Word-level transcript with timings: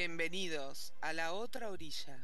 Bienvenidos 0.00 0.94
a 1.02 1.12
la 1.12 1.34
otra 1.34 1.68
orilla. 1.68 2.16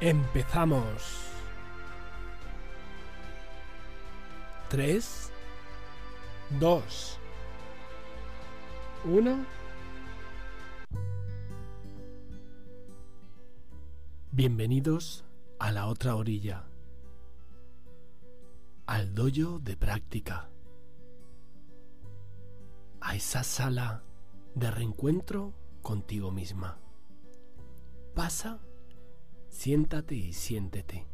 Empezamos. 0.00 1.28
Tres. 4.70 5.30
Dos. 6.58 7.18
Una. 9.04 9.46
Bienvenidos 14.32 15.26
a 15.58 15.72
la 15.72 15.88
otra 15.88 16.16
orilla, 16.16 16.64
al 18.86 19.14
dojo 19.14 19.58
de 19.58 19.76
práctica, 19.76 20.48
a 23.02 23.14
esa 23.14 23.44
sala 23.44 24.02
de 24.54 24.70
reencuentro 24.70 25.52
contigo 25.82 26.30
misma. 26.30 26.78
Pasa, 28.14 28.58
siéntate 29.50 30.14
y 30.14 30.32
siéntete. 30.32 31.06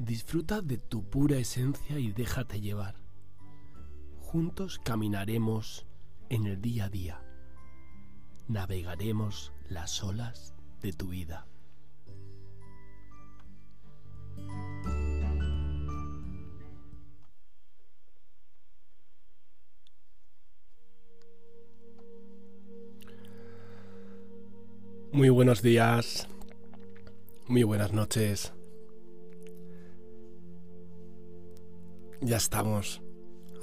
Disfruta 0.00 0.60
de 0.60 0.78
tu 0.78 1.08
pura 1.08 1.36
esencia 1.36 2.00
y 2.00 2.10
déjate 2.10 2.60
llevar. 2.60 2.96
Juntos 4.18 4.80
caminaremos 4.82 5.86
en 6.30 6.46
el 6.46 6.62
día 6.62 6.84
a 6.84 6.88
día. 6.88 7.20
Navegaremos 8.46 9.52
las 9.68 10.02
olas 10.02 10.54
de 10.80 10.92
tu 10.92 11.08
vida. 11.08 11.46
Muy 25.12 25.28
buenos 25.28 25.62
días. 25.62 26.28
Muy 27.48 27.64
buenas 27.64 27.92
noches. 27.92 28.52
Ya 32.20 32.36
estamos 32.36 33.02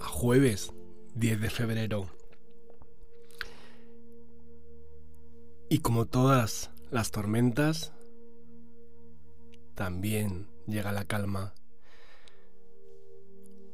a 0.01 0.07
jueves 0.07 0.73
10 1.15 1.39
de 1.39 1.49
febrero. 1.49 2.16
Y 5.69 5.79
como 5.79 6.05
todas 6.05 6.71
las 6.91 7.11
tormentas, 7.11 7.93
también 9.75 10.47
llega 10.65 10.91
la 10.91 11.05
calma. 11.05 11.53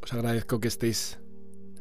Os 0.02 0.14
agradezco 0.14 0.60
que 0.60 0.68
estéis 0.68 1.20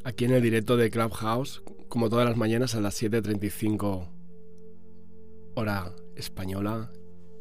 aquí 0.05 0.25
en 0.25 0.33
el 0.33 0.43
directo 0.43 0.77
de 0.77 0.91
Clubhouse, 0.91 1.63
como 1.89 2.09
todas 2.09 2.29
las 2.29 2.37
mañanas 2.37 2.75
a 2.75 2.81
las 2.81 3.03
7.35 3.03 4.09
hora 5.55 5.95
española 6.17 6.91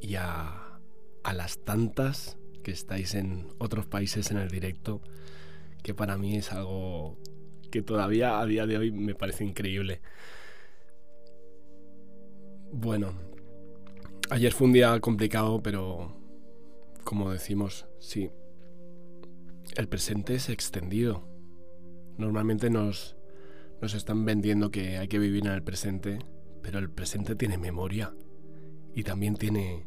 y 0.02 0.16
a 0.16 0.62
a 1.24 1.34
las 1.34 1.60
tantas 1.60 2.38
que 2.64 2.72
estáis 2.72 3.16
en 3.16 3.48
otros 3.58 3.86
países 3.86 4.32
en 4.32 4.38
el 4.38 4.50
directo, 4.50 5.02
que 5.84 5.94
para 5.94 6.18
mí 6.18 6.38
es 6.38 6.52
algo 6.52 7.18
que 7.72 7.82
todavía 7.82 8.40
a 8.40 8.46
día 8.46 8.66
de 8.66 8.78
hoy 8.78 8.92
me 8.92 9.16
parece 9.16 9.44
increíble. 9.44 10.02
Bueno, 12.74 13.12
ayer 14.30 14.54
fue 14.54 14.68
un 14.68 14.74
día 14.74 14.98
complicado, 15.02 15.62
pero 15.62 16.16
como 17.04 17.30
decimos, 17.30 17.86
sí, 18.00 18.32
el 19.76 19.90
presente 19.90 20.36
es 20.36 20.48
extendido. 20.48 21.28
Normalmente 22.18 22.70
nos, 22.70 23.18
nos 23.82 23.94
están 23.94 24.24
vendiendo 24.24 24.72
que 24.72 24.98
hay 24.98 25.10
que 25.10 25.20
vivir 25.20 25.46
en 25.46 25.52
el 25.52 25.64
presente, 25.64 26.20
pero 26.62 26.80
el 26.80 26.90
presente 26.90 27.36
tiene 27.36 27.58
memoria 27.58 28.16
y 28.96 29.04
también 29.04 29.36
tiene 29.36 29.86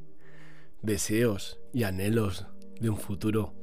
deseos 0.82 1.58
y 1.72 1.84
anhelos 1.84 2.46
de 2.80 2.90
un 2.90 2.98
futuro. 2.98 3.54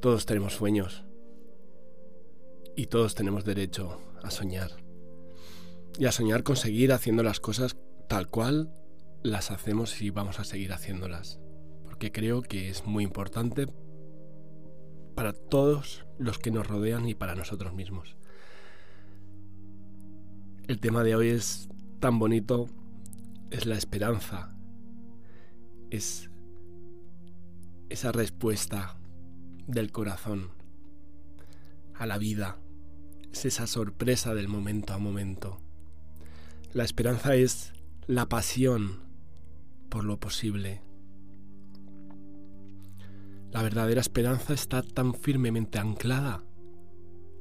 Todos 0.00 0.24
tenemos 0.24 0.54
sueños 0.54 1.04
y 2.74 2.86
todos 2.86 3.14
tenemos 3.14 3.44
derecho 3.44 4.00
a 4.22 4.30
soñar. 4.30 4.87
Y 5.98 6.06
a 6.06 6.12
soñar 6.12 6.44
con 6.44 6.56
seguir 6.56 6.92
haciendo 6.92 7.22
las 7.22 7.40
cosas 7.40 7.76
tal 8.08 8.28
cual 8.28 8.72
las 9.22 9.50
hacemos 9.50 10.00
y 10.00 10.10
vamos 10.10 10.38
a 10.38 10.44
seguir 10.44 10.72
haciéndolas. 10.72 11.40
Porque 11.84 12.12
creo 12.12 12.42
que 12.42 12.70
es 12.70 12.86
muy 12.86 13.04
importante 13.04 13.66
para 15.14 15.32
todos 15.32 16.06
los 16.18 16.38
que 16.38 16.52
nos 16.52 16.66
rodean 16.66 17.08
y 17.08 17.14
para 17.14 17.34
nosotros 17.34 17.74
mismos. 17.74 18.16
El 20.68 20.78
tema 20.78 21.02
de 21.02 21.16
hoy 21.16 21.28
es 21.28 21.68
tan 21.98 22.18
bonito, 22.18 22.68
es 23.50 23.66
la 23.66 23.76
esperanza, 23.76 24.54
es 25.90 26.30
esa 27.88 28.12
respuesta 28.12 28.96
del 29.66 29.90
corazón 29.90 30.50
a 31.94 32.06
la 32.06 32.18
vida, 32.18 32.58
es 33.32 33.44
esa 33.44 33.66
sorpresa 33.66 34.34
del 34.34 34.46
momento 34.46 34.92
a 34.92 34.98
momento. 34.98 35.60
La 36.74 36.84
esperanza 36.84 37.34
es 37.34 37.72
la 38.06 38.28
pasión 38.28 39.02
por 39.88 40.04
lo 40.04 40.20
posible. 40.20 40.82
La 43.50 43.62
verdadera 43.62 44.02
esperanza 44.02 44.52
está 44.52 44.82
tan 44.82 45.14
firmemente 45.14 45.78
anclada 45.78 46.44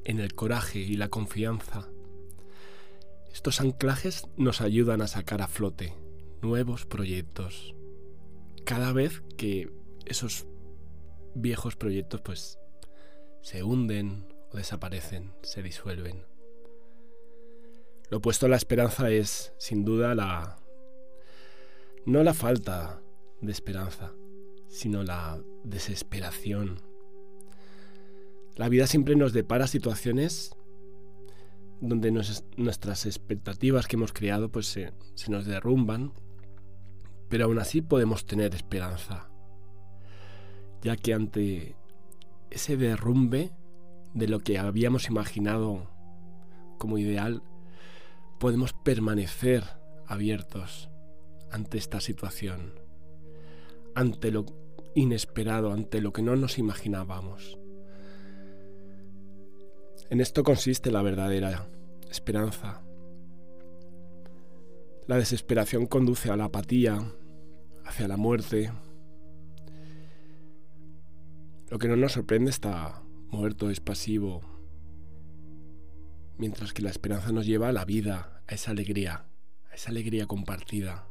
en 0.06 0.20
el 0.22 0.34
coraje 0.34 0.80
y 0.80 0.96
la 0.96 1.10
confianza. 1.10 1.90
Estos 3.34 3.60
anclajes 3.60 4.28
nos 4.38 4.62
ayudan 4.62 5.02
a 5.02 5.08
sacar 5.08 5.42
a 5.42 5.48
flote 5.48 5.94
nuevos 6.42 6.86
proyectos, 6.86 7.76
cada 8.64 8.94
vez 8.94 9.22
que 9.38 9.70
esos 10.06 10.48
viejos 11.36 11.76
proyectos 11.76 12.22
pues 12.22 12.60
se 13.42 13.64
hunden 13.64 14.26
o 14.52 14.58
desaparecen, 14.58 15.34
se 15.44 15.62
disuelven. 15.62 16.37
Lo 18.10 18.18
opuesto 18.18 18.46
a 18.46 18.50
la 18.50 18.56
esperanza 18.56 19.10
es, 19.10 19.54
sin 19.58 19.84
duda, 19.84 20.16
la... 20.16 20.58
no 22.06 22.24
la 22.24 22.34
falta 22.34 23.02
de 23.42 23.52
esperanza, 23.52 24.14
sino 24.68 25.04
la 25.04 25.42
desesperación. 25.64 26.82
La 28.56 28.70
vida 28.70 28.88
siempre 28.88 29.16
nos 29.16 29.34
depara 29.34 29.68
situaciones 29.68 30.56
donde 31.80 32.12
nuestras 32.12 33.06
expectativas 33.06 33.88
que 33.88 33.98
hemos 33.98 34.14
creado 34.14 34.50
pues 34.50 34.66
se, 34.66 34.94
se 35.14 35.30
nos 35.30 35.46
derrumban 35.46 36.12
pero 37.30 37.46
aún 37.46 37.60
así 37.60 37.82
podemos 37.82 38.26
tener 38.26 38.56
esperanza, 38.56 39.30
ya 40.82 40.96
que 40.96 41.14
ante 41.14 41.76
ese 42.50 42.78
derrumbe 42.78 43.52
de 44.14 44.28
lo 44.28 44.40
que 44.40 44.58
habíamos 44.58 45.08
imaginado 45.10 45.90
como 46.78 46.98
ideal, 46.98 47.44
podemos 48.40 48.74
permanecer 48.74 49.64
abiertos 50.06 50.90
ante 51.52 51.78
esta 51.78 52.00
situación, 52.00 52.74
ante 53.96 54.32
lo 54.32 54.46
inesperado, 54.96 55.72
ante 55.72 56.02
lo 56.02 56.14
que 56.14 56.22
no 56.22 56.36
nos 56.36 56.58
imaginábamos. 56.58 57.58
En 60.10 60.22
esto 60.22 60.44
consiste 60.44 60.92
la 60.92 61.02
verdadera 61.02 61.68
esperanza, 62.10 62.82
la 65.08 65.18
desesperación 65.18 65.86
conduce 65.86 66.30
a 66.30 66.36
la 66.36 66.46
apatía, 66.46 67.14
hacia 67.86 68.10
la 68.10 68.18
muerte. 68.18 68.74
Lo 71.70 71.80
que 71.80 71.88
no 71.88 71.96
nos 71.96 72.12
sorprende 72.12 72.52
está 72.52 73.02
muerto, 73.30 73.70
es 73.70 73.80
pasivo, 73.80 74.42
mientras 76.38 76.74
que 76.74 76.82
la 76.82 76.90
esperanza 76.90 77.32
nos 77.32 77.46
lleva 77.46 77.70
a 77.70 77.74
la 77.74 77.86
vida, 77.86 78.37
a 78.48 78.54
esa 78.54 78.72
alegría, 78.72 79.26
a 79.72 79.76
esa 79.76 79.92
alegría 79.92 80.26
compartida. 80.28 81.08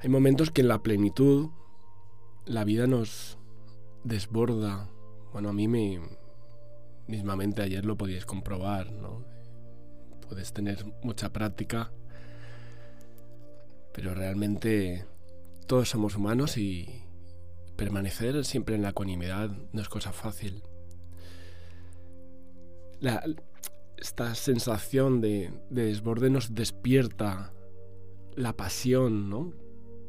Hay 0.00 0.08
momentos 0.08 0.50
que 0.50 0.60
en 0.60 0.68
la 0.68 0.82
plenitud 0.82 1.50
la 2.44 2.64
vida 2.64 2.86
nos 2.86 3.38
desborda. 4.02 4.90
Bueno, 5.32 5.48
a 5.48 5.52
mí 5.52 5.66
me 5.66 6.00
mismamente 7.06 7.62
ayer 7.62 7.84
lo 7.84 7.96
podíais 7.96 8.26
comprobar, 8.26 8.92
¿no? 8.92 9.24
puedes 10.28 10.52
tener 10.52 10.84
mucha 11.02 11.32
práctica, 11.32 11.92
pero 13.92 14.14
realmente 14.14 15.04
todos 15.66 15.88
somos 15.88 16.16
humanos 16.16 16.56
y 16.56 17.02
permanecer 17.76 18.44
siempre 18.44 18.74
en 18.74 18.82
la 18.82 18.90
ecuanimidad 18.90 19.50
no 19.72 19.82
es 19.82 19.88
cosa 19.88 20.12
fácil. 20.12 20.62
Esta 23.96 24.34
sensación 24.34 25.20
de, 25.20 25.52
desborde 25.70 26.30
nos 26.30 26.54
despierta 26.54 27.52
la 28.34 28.56
pasión, 28.56 29.30
¿no? 29.30 29.52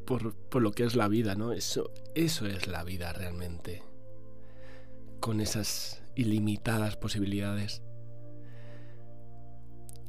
Por, 0.05 0.35
por, 0.35 0.61
lo 0.61 0.71
que 0.71 0.83
es 0.83 0.95
la 0.95 1.07
vida, 1.07 1.35
¿no? 1.35 1.51
Eso, 1.51 1.91
eso 2.13 2.45
es 2.45 2.67
la 2.67 2.83
vida 2.83 3.11
realmente. 3.13 3.83
Con 5.19 5.41
esas 5.41 6.03
ilimitadas 6.15 6.97
posibilidades. 6.97 7.81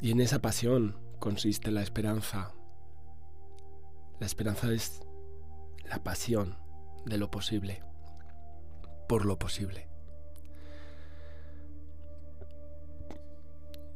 Y 0.00 0.10
en 0.10 0.20
esa 0.20 0.40
pasión 0.40 0.98
consiste 1.18 1.70
la 1.70 1.82
esperanza. 1.82 2.52
La 4.20 4.26
esperanza 4.26 4.72
es 4.72 5.00
la 5.88 6.02
pasión 6.02 6.58
de 7.04 7.18
lo 7.18 7.30
posible, 7.30 7.82
por 9.08 9.24
lo 9.24 9.38
posible. 9.38 9.88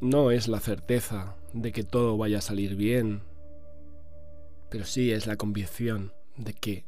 No 0.00 0.30
es 0.30 0.48
la 0.48 0.60
certeza 0.60 1.36
de 1.52 1.72
que 1.72 1.84
todo 1.84 2.16
vaya 2.16 2.38
a 2.38 2.40
salir 2.40 2.74
bien, 2.74 3.20
pero 4.70 4.86
sí 4.86 5.10
es 5.10 5.26
la 5.26 5.36
convicción 5.36 6.14
de 6.38 6.54
que 6.54 6.86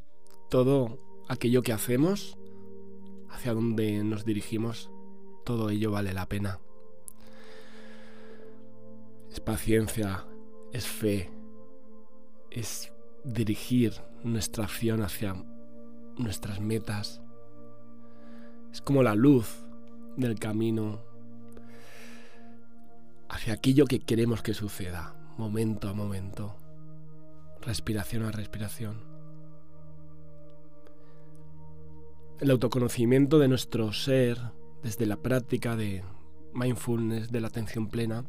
todo 0.49 0.97
aquello 1.27 1.61
que 1.61 1.73
hacemos, 1.73 2.39
hacia 3.29 3.53
donde 3.53 4.03
nos 4.03 4.25
dirigimos, 4.25 4.89
todo 5.45 5.69
ello 5.69 5.91
vale 5.91 6.11
la 6.13 6.27
pena. 6.27 6.59
Es 9.31 9.39
paciencia, 9.39 10.25
es 10.71 10.87
fe, 10.87 11.29
es 12.49 12.91
dirigir 13.23 13.93
nuestra 14.23 14.63
acción 14.63 15.03
hacia 15.03 15.35
nuestras 16.17 16.59
metas. 16.59 17.21
Es 18.71 18.81
como 18.81 19.03
la 19.03 19.13
luz 19.13 19.65
del 20.17 20.39
camino 20.39 21.12
hacia 23.33 23.53
aquello 23.53 23.85
que 23.85 23.99
queremos 23.99 24.43
que 24.43 24.53
suceda, 24.53 25.15
momento 25.37 25.89
a 25.89 25.93
momento, 25.93 26.55
respiración 27.61 28.23
a 28.23 28.31
respiración. 28.31 29.01
El 32.39 32.51
autoconocimiento 32.51 33.39
de 33.39 33.47
nuestro 33.47 33.91
ser 33.91 34.37
desde 34.83 35.07
la 35.07 35.17
práctica 35.17 35.75
de 35.75 36.03
mindfulness, 36.53 37.31
de 37.31 37.41
la 37.41 37.47
atención 37.47 37.89
plena, 37.89 38.23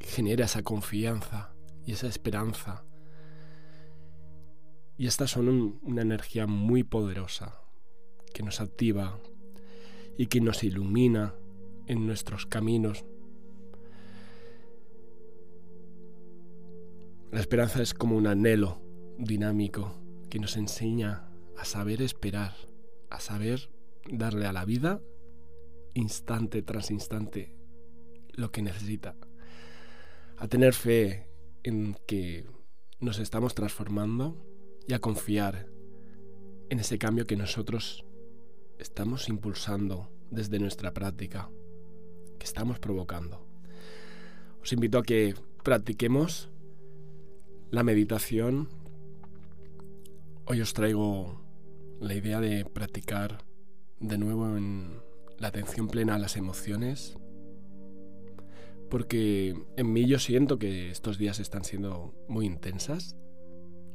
genera 0.00 0.44
esa 0.44 0.62
confianza 0.62 1.54
y 1.86 1.92
esa 1.92 2.08
esperanza. 2.08 2.84
Y 4.98 5.06
estas 5.06 5.30
son 5.30 5.78
una 5.82 6.02
energía 6.02 6.46
muy 6.46 6.82
poderosa 6.82 7.58
que 8.34 8.42
nos 8.42 8.60
activa 8.60 9.18
y 10.18 10.26
que 10.26 10.42
nos 10.42 10.62
ilumina 10.62 11.34
en 11.86 12.06
nuestros 12.06 12.44
caminos. 12.44 13.06
La 17.36 17.40
esperanza 17.40 17.82
es 17.82 17.92
como 17.92 18.16
un 18.16 18.26
anhelo 18.26 18.80
dinámico 19.18 19.94
que 20.30 20.38
nos 20.38 20.56
enseña 20.56 21.28
a 21.58 21.66
saber 21.66 22.00
esperar, 22.00 22.54
a 23.10 23.20
saber 23.20 23.68
darle 24.10 24.46
a 24.46 24.54
la 24.54 24.64
vida 24.64 25.02
instante 25.92 26.62
tras 26.62 26.90
instante 26.90 27.54
lo 28.30 28.50
que 28.50 28.62
necesita 28.62 29.16
a 30.38 30.48
tener 30.48 30.72
fe 30.72 31.28
en 31.62 31.98
que 32.06 32.46
nos 33.00 33.18
estamos 33.18 33.54
transformando 33.54 34.42
y 34.88 34.94
a 34.94 35.00
confiar 35.00 35.68
en 36.70 36.80
ese 36.80 36.96
cambio 36.96 37.26
que 37.26 37.36
nosotros 37.36 38.06
estamos 38.78 39.28
impulsando 39.28 40.10
desde 40.30 40.58
nuestra 40.58 40.94
práctica, 40.94 41.50
que 42.38 42.46
estamos 42.46 42.78
provocando. 42.78 43.46
Os 44.62 44.72
invito 44.72 44.96
a 44.96 45.02
que 45.02 45.34
practiquemos 45.62 46.48
la 47.70 47.82
meditación. 47.82 48.68
Hoy 50.46 50.60
os 50.60 50.72
traigo 50.72 51.40
la 52.00 52.14
idea 52.14 52.40
de 52.40 52.64
practicar 52.64 53.38
de 54.00 54.18
nuevo 54.18 54.56
en 54.56 55.00
la 55.38 55.48
atención 55.48 55.88
plena 55.88 56.14
a 56.14 56.18
las 56.18 56.36
emociones 56.36 57.18
porque 58.88 59.54
en 59.76 59.92
mí 59.92 60.06
yo 60.06 60.18
siento 60.18 60.58
que 60.58 60.90
estos 60.90 61.18
días 61.18 61.40
están 61.40 61.64
siendo 61.64 62.14
muy 62.28 62.46
intensas. 62.46 63.16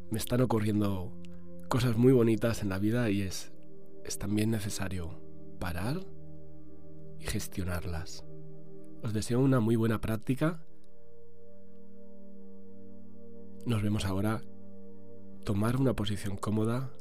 Me 0.09 0.18
están 0.18 0.41
ocurriendo 0.41 1.13
cosas 1.69 1.97
muy 1.97 2.12
bonitas 2.12 2.62
en 2.62 2.69
la 2.69 2.79
vida 2.79 3.09
y 3.09 3.21
es, 3.21 3.53
es 4.03 4.18
también 4.18 4.51
necesario 4.51 5.21
parar 5.59 6.06
y 7.19 7.25
gestionarlas. 7.25 8.25
Os 9.01 9.13
deseo 9.13 9.39
una 9.39 9.59
muy 9.59 9.75
buena 9.75 10.01
práctica. 10.01 10.63
Nos 13.66 13.81
vemos 13.84 14.06
ahora. 14.06 14.42
Tomar 15.44 15.78
una 15.78 15.94
posición 15.94 16.38
cómoda. 16.38 16.92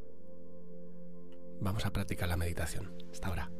Vamos 1.60 1.86
a 1.86 1.92
practicar 1.92 2.28
la 2.28 2.36
meditación. 2.36 2.92
Hasta 3.10 3.28
ahora. 3.28 3.50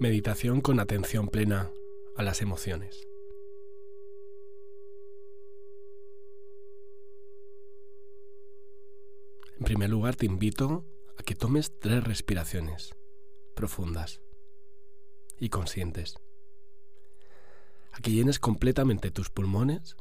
Meditación 0.00 0.62
con 0.62 0.80
atención 0.80 1.28
plena 1.28 1.70
a 2.16 2.22
las 2.22 2.40
emociones. 2.40 3.06
En 9.58 9.64
primer 9.66 9.90
lugar, 9.90 10.16
te 10.16 10.24
invito 10.24 10.86
a 11.18 11.22
que 11.22 11.34
tomes 11.34 11.78
tres 11.78 12.02
respiraciones 12.02 12.94
profundas 13.54 14.22
y 15.38 15.50
conscientes. 15.50 16.14
A 17.92 18.00
que 18.00 18.12
llenes 18.12 18.38
completamente 18.38 19.10
tus 19.10 19.28
pulmones 19.28 19.96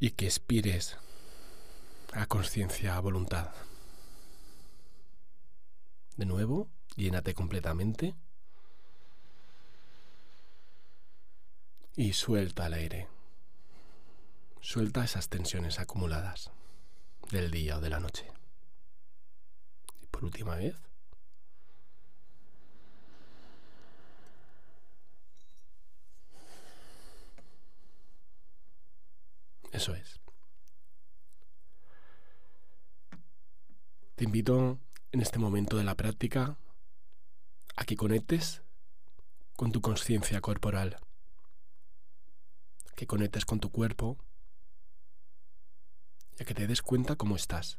y 0.00 0.10
que 0.10 0.26
expires 0.26 0.98
a 2.12 2.26
conciencia, 2.26 2.98
a 2.98 3.00
voluntad. 3.00 3.54
De 6.18 6.26
nuevo, 6.26 6.68
llénate 6.96 7.32
completamente. 7.32 8.16
Y 11.94 12.12
suelta 12.12 12.66
el 12.66 12.74
aire. 12.74 13.08
Suelta 14.60 15.04
esas 15.04 15.28
tensiones 15.28 15.78
acumuladas 15.78 16.50
del 17.30 17.52
día 17.52 17.78
o 17.78 17.80
de 17.80 17.90
la 17.90 18.00
noche. 18.00 18.26
Y 20.02 20.06
por 20.06 20.24
última 20.24 20.56
vez. 20.56 20.74
Eso 29.70 29.94
es. 29.94 30.18
Te 34.16 34.24
invito 34.24 34.80
en 35.12 35.20
este 35.20 35.38
momento 35.38 35.76
de 35.76 35.84
la 35.84 35.94
práctica 35.94 36.58
a 37.76 37.84
que 37.84 37.96
conectes 37.96 38.62
con 39.56 39.72
tu 39.72 39.80
conciencia 39.80 40.40
corporal, 40.40 40.98
que 42.94 43.06
conectes 43.06 43.44
con 43.44 43.60
tu 43.60 43.70
cuerpo 43.70 44.18
y 46.38 46.42
a 46.42 46.46
que 46.46 46.54
te 46.54 46.66
des 46.66 46.82
cuenta 46.82 47.16
cómo 47.16 47.36
estás, 47.36 47.78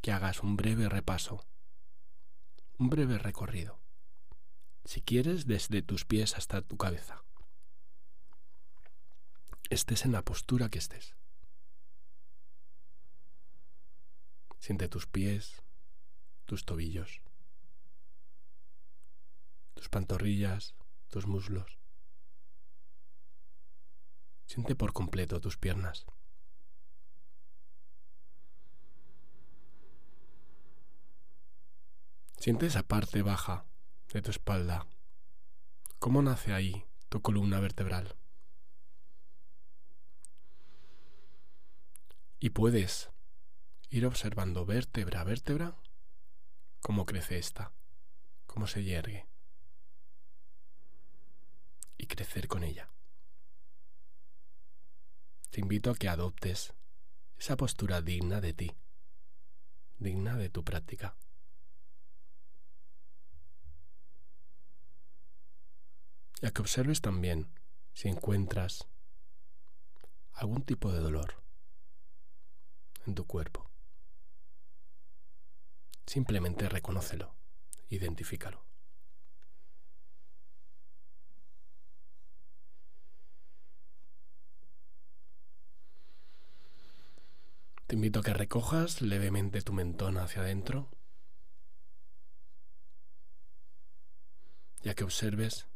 que 0.00 0.12
hagas 0.12 0.42
un 0.42 0.56
breve 0.56 0.88
repaso, 0.88 1.44
un 2.78 2.90
breve 2.90 3.18
recorrido, 3.18 3.78
si 4.84 5.00
quieres 5.00 5.46
desde 5.46 5.82
tus 5.82 6.04
pies 6.04 6.36
hasta 6.36 6.62
tu 6.62 6.76
cabeza. 6.76 7.22
Estés 9.70 10.04
en 10.04 10.12
la 10.12 10.22
postura 10.22 10.68
que 10.68 10.78
estés. 10.78 11.16
Siente 14.64 14.88
tus 14.88 15.06
pies, 15.06 15.60
tus 16.46 16.64
tobillos, 16.64 17.20
tus 19.74 19.90
pantorrillas, 19.90 20.74
tus 21.10 21.26
muslos. 21.26 21.78
Siente 24.46 24.74
por 24.74 24.94
completo 24.94 25.38
tus 25.38 25.58
piernas. 25.58 26.06
Siente 32.38 32.64
esa 32.64 32.84
parte 32.84 33.20
baja 33.20 33.66
de 34.14 34.22
tu 34.22 34.30
espalda. 34.30 34.86
¿Cómo 35.98 36.22
nace 36.22 36.54
ahí 36.54 36.86
tu 37.10 37.20
columna 37.20 37.60
vertebral? 37.60 38.16
Y 42.40 42.48
puedes 42.48 43.13
ir 43.94 44.06
observando 44.06 44.66
vértebra 44.66 45.20
a 45.20 45.24
vértebra 45.24 45.76
cómo 46.80 47.06
crece 47.06 47.38
esta, 47.38 47.70
cómo 48.44 48.66
se 48.66 48.82
yergue 48.82 49.28
y 51.96 52.08
crecer 52.08 52.48
con 52.48 52.64
ella. 52.64 52.90
Te 55.50 55.60
invito 55.60 55.92
a 55.92 55.94
que 55.94 56.08
adoptes 56.08 56.74
esa 57.38 57.56
postura 57.56 58.02
digna 58.02 58.40
de 58.40 58.52
ti, 58.52 58.74
digna 60.00 60.36
de 60.36 60.48
tu 60.48 60.64
práctica. 60.64 61.16
Y 66.42 66.46
a 66.46 66.50
que 66.50 66.62
observes 66.62 67.00
también 67.00 67.48
si 67.92 68.08
encuentras 68.08 68.88
algún 70.32 70.64
tipo 70.64 70.90
de 70.90 70.98
dolor 70.98 71.36
en 73.06 73.14
tu 73.14 73.24
cuerpo. 73.24 73.70
Simplemente 76.06 76.68
reconócelo, 76.68 77.34
identifícalo. 77.88 78.64
Te 87.86 87.96
invito 87.96 88.20
a 88.20 88.22
que 88.22 88.32
recojas 88.32 89.02
levemente 89.02 89.60
tu 89.62 89.72
mentón 89.72 90.16
hacia 90.16 90.42
adentro 90.42 90.88
y 94.82 94.88
a 94.88 94.94
que 94.94 95.04
observes 95.04 95.66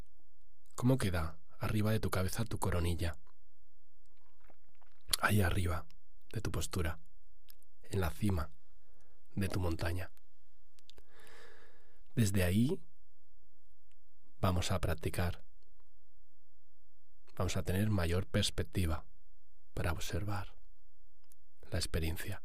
cómo 0.75 0.99
queda 0.99 1.39
arriba 1.59 1.93
de 1.93 2.01
tu 2.01 2.11
cabeza 2.11 2.45
tu 2.45 2.59
coronilla. 2.59 3.17
Ahí 5.21 5.43
arriba 5.43 5.85
de 6.33 6.41
tu 6.41 6.51
postura, 6.51 6.99
en 7.91 8.01
la 8.01 8.11
cima 8.11 8.51
de 9.35 9.49
tu 9.49 9.61
montaña. 9.61 10.11
Desde 12.19 12.43
ahí 12.43 12.81
vamos 14.41 14.73
a 14.73 14.81
practicar, 14.81 15.41
vamos 17.37 17.57
a 17.57 17.63
tener 17.63 17.91
mayor 17.91 18.27
perspectiva 18.27 19.05
para 19.73 19.93
observar 19.93 20.53
la 21.71 21.79
experiencia. 21.79 22.43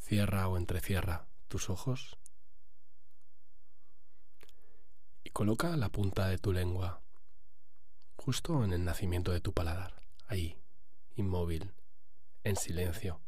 Cierra 0.00 0.48
o 0.48 0.58
entrecierra 0.58 1.26
tus 1.48 1.70
ojos 1.70 2.18
y 5.24 5.30
coloca 5.30 5.74
la 5.78 5.88
punta 5.88 6.28
de 6.28 6.36
tu 6.36 6.52
lengua 6.52 7.00
justo 8.16 8.64
en 8.64 8.74
el 8.74 8.84
nacimiento 8.84 9.32
de 9.32 9.40
tu 9.40 9.54
paladar, 9.54 9.94
ahí, 10.26 10.58
inmóvil, 11.16 11.72
en 12.44 12.56
silencio. 12.56 13.22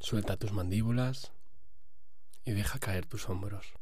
Suelta 0.00 0.36
tus 0.36 0.52
mandíbulas 0.52 1.32
y 2.44 2.52
deja 2.52 2.78
caer 2.78 3.04
tus 3.04 3.28
hombros. 3.28 3.74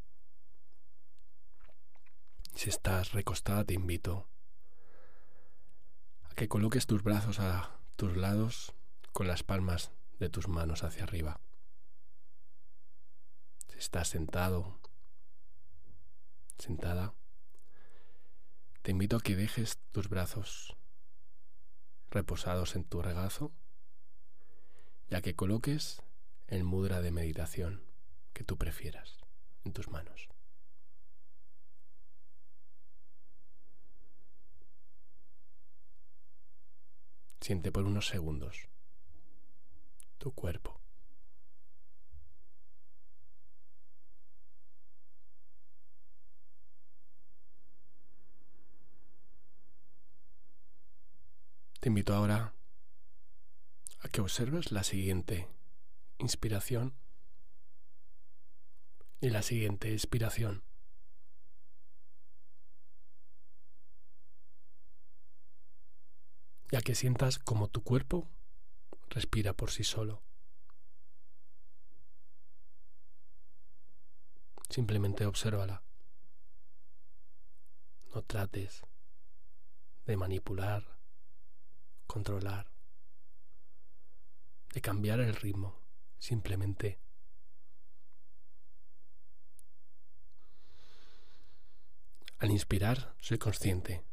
Si 2.54 2.70
estás 2.70 3.12
recostada, 3.12 3.64
te 3.64 3.74
invito 3.74 4.26
a 6.30 6.34
que 6.34 6.48
coloques 6.48 6.86
tus 6.86 7.02
brazos 7.02 7.38
a 7.38 7.78
tus 7.96 8.16
lados 8.16 8.72
con 9.12 9.28
las 9.28 9.42
palmas 9.42 9.92
de 10.18 10.30
tus 10.30 10.48
manos 10.48 10.82
hacia 10.82 11.02
arriba. 11.04 11.38
Si 13.68 13.78
estás 13.78 14.08
sentado, 14.08 14.80
sentada, 16.58 17.12
te 18.80 18.90
invito 18.90 19.16
a 19.16 19.20
que 19.20 19.36
dejes 19.36 19.78
tus 19.92 20.08
brazos 20.08 20.76
reposados 22.10 22.74
en 22.74 22.84
tu 22.84 23.02
regazo 23.02 23.52
y 25.10 25.14
a 25.14 25.20
que 25.20 25.36
coloques 25.36 26.02
el 26.48 26.64
mudra 26.64 27.00
de 27.00 27.10
meditación 27.10 27.82
que 28.32 28.44
tú 28.44 28.56
prefieras 28.56 29.18
en 29.64 29.72
tus 29.72 29.88
manos. 29.88 30.28
Siente 37.40 37.70
por 37.70 37.84
unos 37.84 38.08
segundos 38.08 38.68
tu 40.18 40.32
cuerpo. 40.32 40.80
Te 51.80 51.88
invito 51.88 52.14
ahora 52.14 52.52
a 54.00 54.08
que 54.08 54.20
observes 54.20 54.72
la 54.72 54.82
siguiente 54.82 55.46
inspiración 56.18 56.94
y 59.20 59.30
la 59.30 59.42
siguiente 59.42 59.92
expiración. 59.92 60.62
ya 66.70 66.80
que 66.80 66.94
sientas 66.94 67.38
como 67.38 67.68
tu 67.68 67.82
cuerpo 67.82 68.28
respira 69.08 69.52
por 69.52 69.70
sí 69.70 69.84
solo. 69.84 70.22
Simplemente 74.68 75.26
obsérvala. 75.26 75.82
No 78.14 78.22
trates 78.22 78.82
de 80.06 80.16
manipular, 80.16 80.84
controlar, 82.06 82.66
de 84.72 84.80
cambiar 84.80 85.20
el 85.20 85.36
ritmo. 85.36 85.85
Simplemente 86.18 86.98
al 92.38 92.50
inspirar 92.50 93.14
soy 93.20 93.38
consciente 93.38 94.04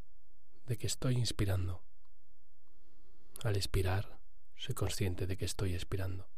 de 0.66 0.78
que 0.78 0.88
estoy 0.88 1.16
inspirando. 1.18 1.82
Al 3.44 3.56
expirar, 3.58 4.18
soy 4.56 4.76
consciente 4.76 5.28
de 5.28 5.38
que 5.38 5.46
estoy 5.46 5.74
expirando. 5.74 6.30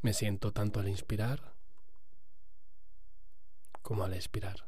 Me 0.00 0.12
siento 0.12 0.52
tanto 0.52 0.80
al 0.80 0.88
inspirar 0.88 1.54
como 3.82 4.04
al 4.04 4.14
expirar. 4.14 4.66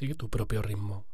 Sigue 0.00 0.14
tu 0.14 0.30
propio 0.30 0.62
ritmo. 0.62 1.04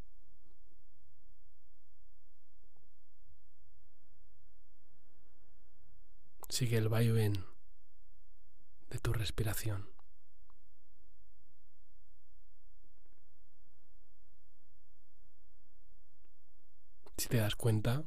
Sigue 6.49 6.79
el 6.79 6.89
vaivén 6.89 7.45
de 8.91 9.01
tu 9.01 9.13
respiración. 9.13 9.91
Si 17.17 17.27
te 17.27 17.39
das 17.39 17.57
cuenta, 17.57 18.05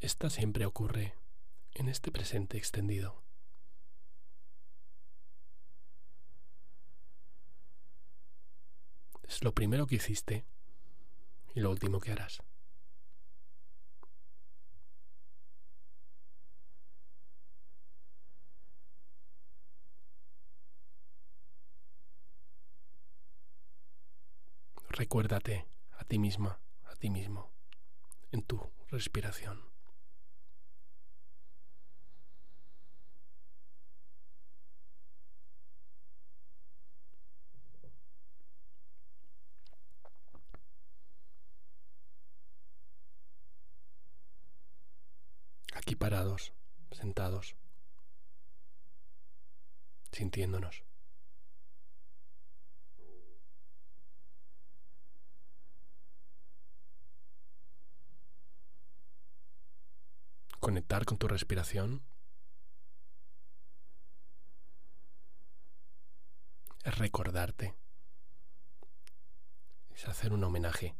esta 0.00 0.28
siempre 0.28 0.66
ocurre 0.66 1.14
en 1.72 1.88
este 1.88 2.12
presente 2.12 2.58
extendido. 2.58 3.29
Es 9.30 9.44
lo 9.44 9.54
primero 9.54 9.86
que 9.86 9.94
hiciste 9.94 10.44
y 11.54 11.60
lo 11.60 11.70
último 11.70 12.00
que 12.00 12.10
harás. 12.10 12.42
Recuérdate 24.88 25.68
a 25.92 26.04
ti 26.04 26.18
misma, 26.18 26.58
a 26.86 26.96
ti 26.96 27.08
mismo, 27.08 27.52
en 28.32 28.42
tu 28.42 28.60
respiración. 28.88 29.69
Sentados, 46.92 47.56
sintiéndonos. 50.12 50.84
Conectar 60.58 61.06
con 61.06 61.16
tu 61.16 61.26
respiración 61.26 62.02
es 66.84 66.98
recordarte, 66.98 67.74
es 69.94 70.06
hacer 70.06 70.32
un 70.32 70.44
homenaje 70.44 70.94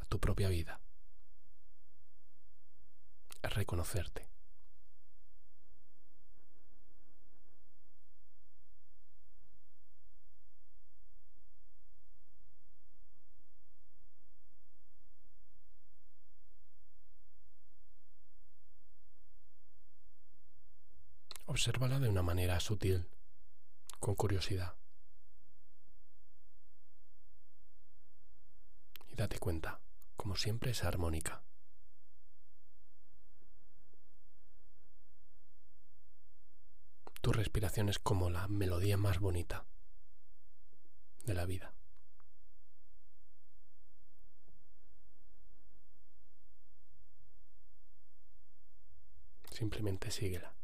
a 0.00 0.06
tu 0.06 0.18
propia 0.18 0.48
vida, 0.48 0.80
es 3.42 3.54
reconocerte. 3.54 4.37
Obsérvala 21.50 21.98
de 21.98 22.10
una 22.10 22.22
manera 22.22 22.60
sutil, 22.60 23.08
con 24.00 24.14
curiosidad. 24.14 24.76
Y 29.08 29.14
date 29.14 29.38
cuenta, 29.38 29.80
como 30.18 30.36
siempre, 30.36 30.72
es 30.72 30.84
armónica. 30.84 31.42
Tu 37.22 37.32
respiración 37.32 37.88
es 37.88 37.98
como 37.98 38.28
la 38.28 38.46
melodía 38.46 38.98
más 38.98 39.18
bonita 39.18 39.64
de 41.24 41.32
la 41.32 41.46
vida. 41.46 41.72
Simplemente 49.50 50.10
síguela. 50.10 50.57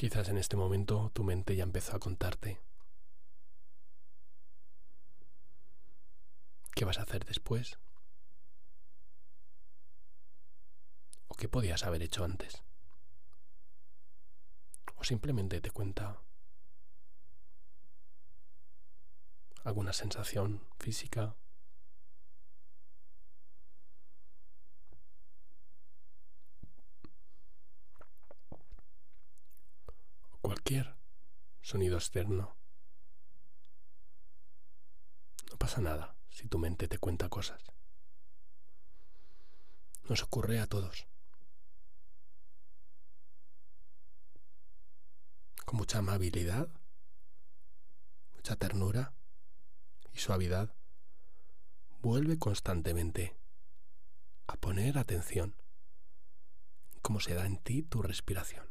Quizás 0.00 0.30
en 0.30 0.38
este 0.38 0.56
momento 0.56 1.10
tu 1.12 1.24
mente 1.24 1.54
ya 1.54 1.62
empezó 1.62 1.94
a 1.94 1.98
contarte 1.98 2.58
qué 6.74 6.86
vas 6.86 6.98
a 6.98 7.02
hacer 7.02 7.26
después 7.26 7.78
o 11.28 11.34
qué 11.34 11.50
podías 11.50 11.84
haber 11.84 12.02
hecho 12.02 12.24
antes. 12.24 12.62
O 14.96 15.04
simplemente 15.04 15.60
te 15.60 15.70
cuenta 15.70 16.18
alguna 19.64 19.92
sensación 19.92 20.64
física 20.78 21.36
sonido 31.62 31.96
externo. 31.96 32.56
No 35.50 35.56
pasa 35.58 35.80
nada 35.80 36.14
si 36.30 36.46
tu 36.48 36.58
mente 36.58 36.86
te 36.88 36.98
cuenta 36.98 37.28
cosas. 37.28 37.60
Nos 40.08 40.22
ocurre 40.22 40.60
a 40.60 40.66
todos. 40.66 41.06
Con 45.64 45.76
mucha 45.78 45.98
amabilidad, 45.98 46.68
mucha 48.34 48.56
ternura 48.56 49.12
y 50.12 50.18
suavidad, 50.18 50.74
vuelve 52.00 52.38
constantemente 52.38 53.36
a 54.46 54.56
poner 54.56 54.98
atención 54.98 55.54
en 56.92 57.00
cómo 57.02 57.20
se 57.20 57.34
da 57.34 57.46
en 57.46 57.58
ti 57.58 57.82
tu 57.82 58.02
respiración. 58.02 58.69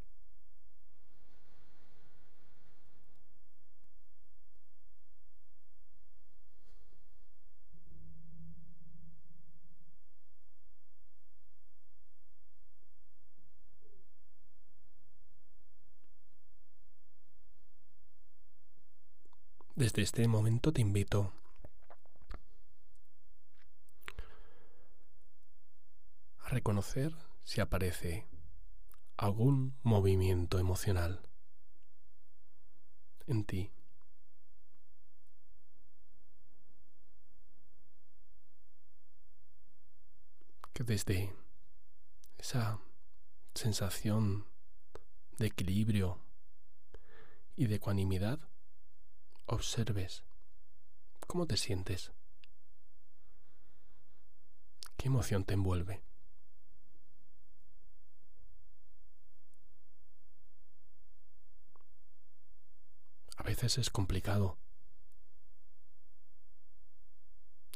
Desde 19.79 20.01
este 20.01 20.27
momento 20.27 20.73
te 20.73 20.81
invito 20.81 21.31
a 26.43 26.49
reconocer 26.49 27.15
si 27.45 27.61
aparece 27.61 28.27
algún 29.15 29.73
movimiento 29.83 30.59
emocional 30.59 31.21
en 33.25 33.45
ti. 33.45 33.71
Que 40.73 40.83
desde 40.83 41.33
esa 42.37 42.81
sensación 43.55 44.45
de 45.37 45.47
equilibrio 45.47 46.19
y 47.55 47.67
de 47.67 47.75
ecuanimidad 47.75 48.41
observes 49.49 50.23
cómo 51.27 51.47
te 51.47 51.57
sientes, 51.57 52.11
qué 54.97 55.07
emoción 55.07 55.43
te 55.43 55.55
envuelve. 55.55 56.01
A 63.37 63.43
veces 63.43 63.77
es 63.79 63.89
complicado 63.89 64.57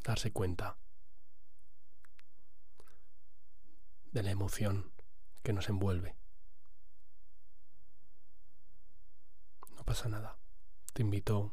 darse 0.04 0.32
cuenta 0.32 0.76
de 4.12 4.22
la 4.22 4.30
emoción 4.30 4.92
que 5.42 5.52
nos 5.52 5.68
envuelve. 5.68 6.14
No 9.74 9.84
pasa 9.84 10.08
nada. 10.08 10.38
Te 10.92 11.02
invito 11.02 11.52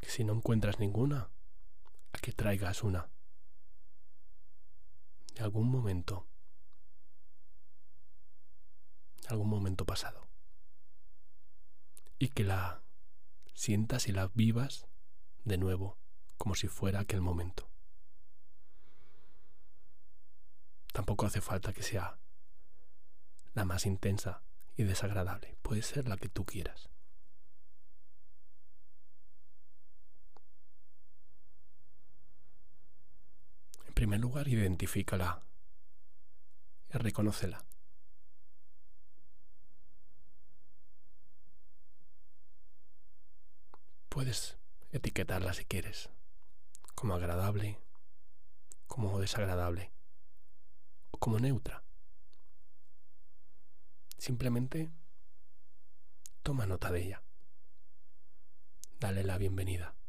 que 0.00 0.10
si 0.10 0.24
no 0.24 0.32
encuentras 0.32 0.78
ninguna, 0.78 1.30
a 2.12 2.18
que 2.18 2.32
traigas 2.32 2.82
una. 2.82 3.08
De 5.34 5.42
algún 5.42 5.68
momento. 5.68 6.26
De 9.22 9.28
algún 9.28 9.48
momento 9.48 9.84
pasado. 9.84 10.26
Y 12.18 12.28
que 12.28 12.44
la 12.44 12.82
sientas 13.54 14.08
y 14.08 14.12
la 14.12 14.28
vivas 14.28 14.86
de 15.44 15.58
nuevo, 15.58 15.98
como 16.38 16.54
si 16.54 16.68
fuera 16.68 17.00
aquel 17.00 17.20
momento. 17.20 17.68
Tampoco 20.92 21.26
hace 21.26 21.40
falta 21.40 21.72
que 21.72 21.82
sea 21.82 22.18
la 23.54 23.64
más 23.64 23.86
intensa 23.86 24.42
y 24.76 24.84
desagradable. 24.84 25.56
Puede 25.62 25.82
ser 25.82 26.08
la 26.08 26.16
que 26.16 26.28
tú 26.28 26.44
quieras. 26.44 26.88
Primer 34.00 34.18
lugar, 34.18 34.48
identifícala 34.48 35.42
y 36.88 36.96
reconócela. 36.96 37.62
Puedes 44.08 44.56
etiquetarla 44.90 45.52
si 45.52 45.66
quieres, 45.66 46.08
como 46.94 47.12
agradable, 47.12 47.78
como 48.86 49.20
desagradable 49.20 49.92
o 51.10 51.18
como 51.18 51.38
neutra. 51.38 51.82
Simplemente 54.16 54.90
toma 56.42 56.64
nota 56.64 56.90
de 56.90 57.02
ella. 57.02 57.22
Dale 58.98 59.24
la 59.24 59.36
bienvenida. 59.36 59.99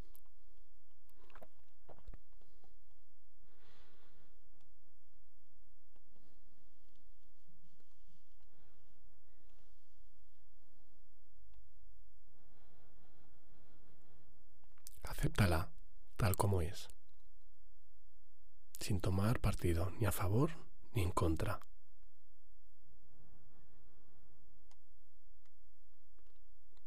Como 16.36 16.62
es, 16.62 16.90
sin 18.80 19.00
tomar 19.00 19.40
partido 19.40 19.92
ni 20.00 20.06
a 20.06 20.12
favor 20.12 20.52
ni 20.94 21.04
en 21.04 21.12
contra. 21.12 21.60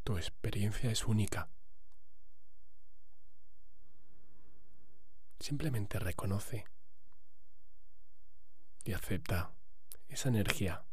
Tu 0.04 0.18
experiencia 0.18 0.90
es 0.90 1.06
única. 1.06 1.48
Simplemente 5.40 5.98
reconoce 5.98 6.66
y 8.84 8.92
acepta 8.92 9.52
esa 10.08 10.28
energía, 10.28 10.84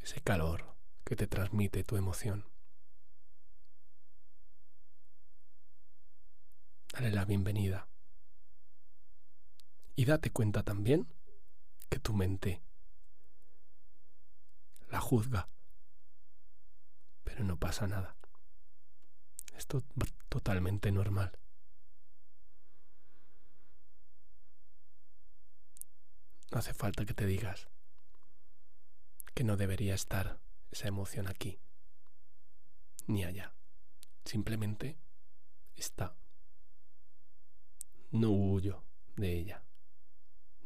ese 0.00 0.20
calor 0.20 0.74
que 1.04 1.16
te 1.16 1.26
transmite 1.26 1.82
tu 1.84 1.96
emoción. 1.96 2.44
Dale 6.92 7.10
la 7.10 7.24
bienvenida. 7.24 7.88
Y 9.96 10.04
date 10.04 10.30
cuenta 10.30 10.62
también 10.62 11.08
que 11.88 11.98
tu 11.98 12.12
mente 12.12 12.62
la 14.90 15.00
juzga 15.00 15.48
pero 17.28 17.44
no 17.44 17.58
pasa 17.58 17.86
nada. 17.86 18.16
Esto 19.54 19.78
es 19.78 19.84
totalmente 20.30 20.90
normal. 20.90 21.38
No 26.50 26.58
hace 26.58 26.72
falta 26.72 27.04
que 27.04 27.12
te 27.12 27.26
digas 27.26 27.68
que 29.34 29.44
no 29.44 29.58
debería 29.58 29.94
estar 29.94 30.40
esa 30.70 30.88
emoción 30.88 31.28
aquí 31.28 31.60
ni 33.06 33.24
allá. 33.24 33.52
Simplemente 34.24 34.96
está. 35.76 36.16
No 38.10 38.30
huyo 38.30 38.82
de 39.16 39.32
ella, 39.38 39.62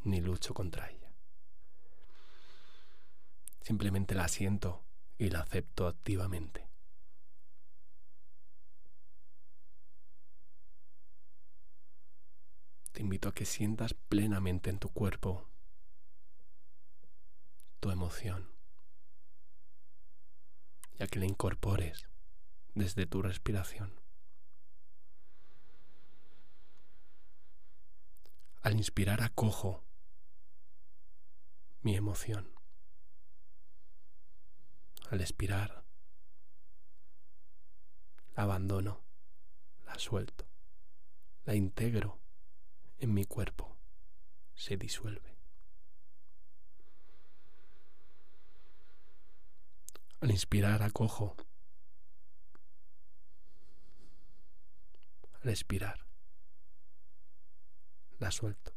ni 0.05 0.21
lucho 0.21 0.55
contra 0.55 0.91
ella. 0.91 1.11
Simplemente 3.63 4.15
la 4.15 4.29
siento 4.29 4.83
y 5.19 5.31
la 5.31 5.41
acepto 5.41 5.87
activamente. 5.87 6.69
Te 12.93 13.01
invito 13.01 13.29
a 13.29 13.35
que 13.35 13.45
sientas 13.45 13.95
plenamente 13.95 14.69
en 14.71 14.79
tu 14.79 14.89
cuerpo 14.91 15.49
tu 17.81 17.91
emoción 17.91 18.49
y 20.99 21.03
a 21.03 21.07
que 21.07 21.19
la 21.19 21.27
incorpores 21.27 22.07
desde 22.75 23.07
tu 23.07 23.23
respiración. 23.23 24.02
Al 28.63 28.77
inspirar 28.77 29.23
acojo 29.23 29.83
mi 31.83 31.97
emoción 31.97 32.53
al 35.13 35.21
expirar, 35.21 35.85
la 38.35 38.45
abandono, 38.45 39.03
la 39.85 39.99
suelto, 39.99 40.47
la 41.45 41.55
integro 41.55 42.19
en 42.99 43.13
mi 43.13 43.27
cuerpo, 43.27 43.77
se 44.55 44.79
disuelve. 44.79 45.37
Al 50.21 50.31
inspirar 50.31 50.83
acojo, 50.83 51.37
al 55.43 55.51
expirar, 55.51 56.07
la 58.23 58.31
suelto. 58.31 58.73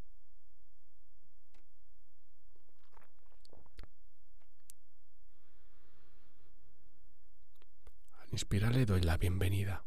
inspirar 8.31 8.75
le 8.75 8.85
doy 8.85 8.99
la 8.99 9.15
bienvenida. 9.15 9.85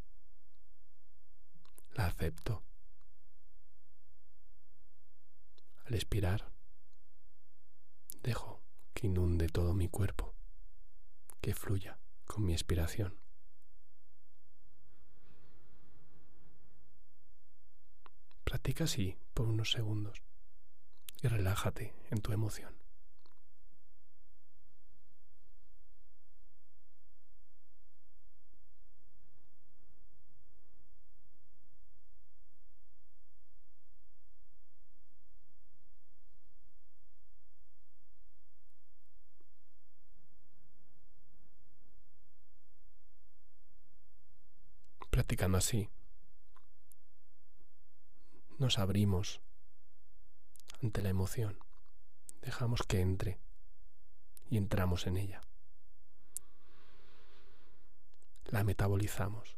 La 1.92 2.06
acepto. 2.06 2.62
Al 5.84 5.94
expirar, 5.94 6.50
dejo 8.22 8.62
que 8.94 9.08
inunde 9.08 9.48
todo 9.48 9.74
mi 9.74 9.88
cuerpo, 9.88 10.34
que 11.42 11.52
fluya 11.52 11.98
con 12.24 12.46
mi 12.46 12.54
expiración. 12.54 13.18
Practica 18.48 18.84
así 18.84 19.14
por 19.34 19.46
unos 19.46 19.72
segundos 19.72 20.22
y 21.20 21.28
relájate 21.28 21.92
en 22.10 22.22
tu 22.22 22.32
emoción. 22.32 22.72
practicando 45.10 45.58
así, 45.58 45.90
nos 48.58 48.78
abrimos 48.78 49.40
ante 50.82 51.02
la 51.02 51.08
emoción, 51.08 51.58
dejamos 52.42 52.82
que 52.82 53.00
entre 53.00 53.38
y 54.50 54.56
entramos 54.56 55.06
en 55.06 55.16
ella. 55.16 55.40
La 58.46 58.64
metabolizamos 58.64 59.56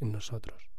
en 0.00 0.12
nosotros. 0.12 0.70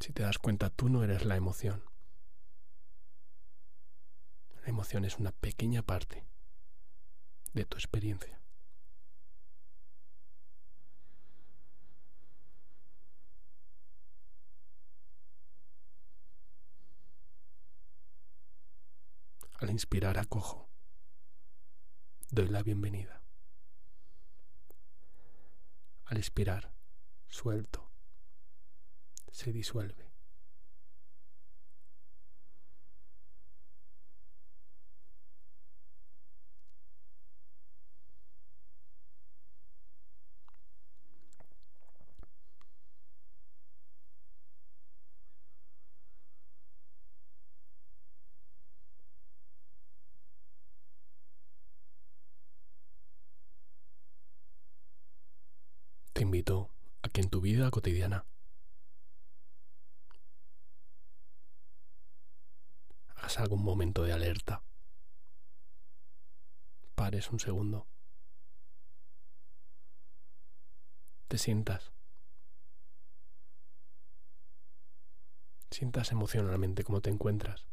Si 0.00 0.12
te 0.12 0.22
das 0.22 0.38
cuenta, 0.38 0.70
tú 0.70 0.88
no 0.88 1.02
eres 1.04 1.24
la 1.24 1.36
emoción. 1.36 1.82
La 4.62 4.68
emoción 4.68 5.04
es 5.04 5.18
una 5.18 5.32
pequeña 5.32 5.82
parte 5.82 6.24
de 7.52 7.64
tu 7.64 7.76
experiencia. 7.76 8.38
Al 19.58 19.70
inspirar 19.70 20.18
acojo, 20.18 20.68
doy 22.30 22.46
la 22.46 22.62
bienvenida. 22.62 23.20
Al 26.04 26.16
expirar, 26.16 26.70
suelto, 27.26 27.90
se 29.32 29.52
disuelve. 29.52 30.08
te 56.18 56.24
invito 56.24 56.68
a 57.02 57.08
que 57.08 57.20
en 57.20 57.30
tu 57.30 57.40
vida 57.40 57.70
cotidiana 57.70 58.24
hagas 63.14 63.38
algún 63.38 63.62
momento 63.62 64.02
de 64.02 64.12
alerta. 64.12 64.64
Pares 67.18 67.32
un 67.32 67.40
segundo. 67.40 67.84
Te 71.26 71.36
sientas. 71.36 71.90
Sientas 75.72 76.12
emocionalmente 76.12 76.84
cómo 76.84 77.00
te 77.00 77.10
encuentras. 77.10 77.66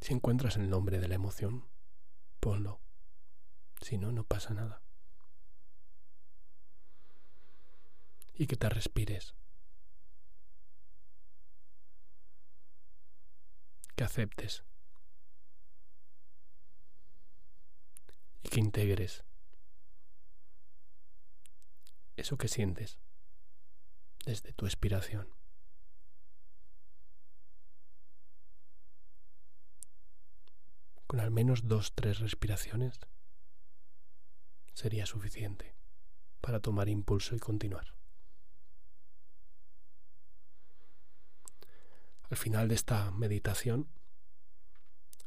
Si 0.00 0.12
encuentras 0.12 0.54
el 0.54 0.70
nombre 0.70 1.00
de 1.00 1.08
la 1.08 1.16
emoción, 1.16 1.64
ponlo. 2.38 2.78
Si 3.80 3.98
no, 3.98 4.12
no 4.12 4.22
pasa 4.22 4.54
nada. 4.54 4.82
y 8.36 8.46
que 8.46 8.56
te 8.56 8.68
respires. 8.68 9.34
Que 13.96 14.04
aceptes 14.04 14.64
y 18.44 18.48
que 18.48 18.60
integres 18.60 19.24
eso 22.16 22.38
que 22.38 22.48
sientes 22.48 22.98
desde 24.24 24.52
tu 24.52 24.66
expiración. 24.66 25.28
Con 31.06 31.20
al 31.20 31.30
menos 31.30 31.66
dos, 31.66 31.92
tres 31.94 32.20
respiraciones 32.20 32.98
sería 34.72 35.06
suficiente 35.06 35.74
para 36.40 36.60
tomar 36.60 36.88
impulso 36.88 37.34
y 37.34 37.38
continuar. 37.38 37.94
Al 42.30 42.36
final 42.36 42.68
de 42.68 42.74
esta 42.74 43.10
meditación, 43.12 43.88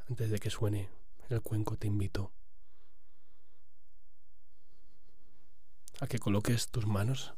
antes 0.09 0.29
de 0.29 0.39
que 0.39 0.49
suene 0.49 0.89
el 1.29 1.41
cuenco, 1.41 1.77
te 1.77 1.87
invito 1.87 2.31
a 5.99 6.07
que 6.07 6.19
coloques 6.19 6.69
tus 6.69 6.85
manos 6.85 7.33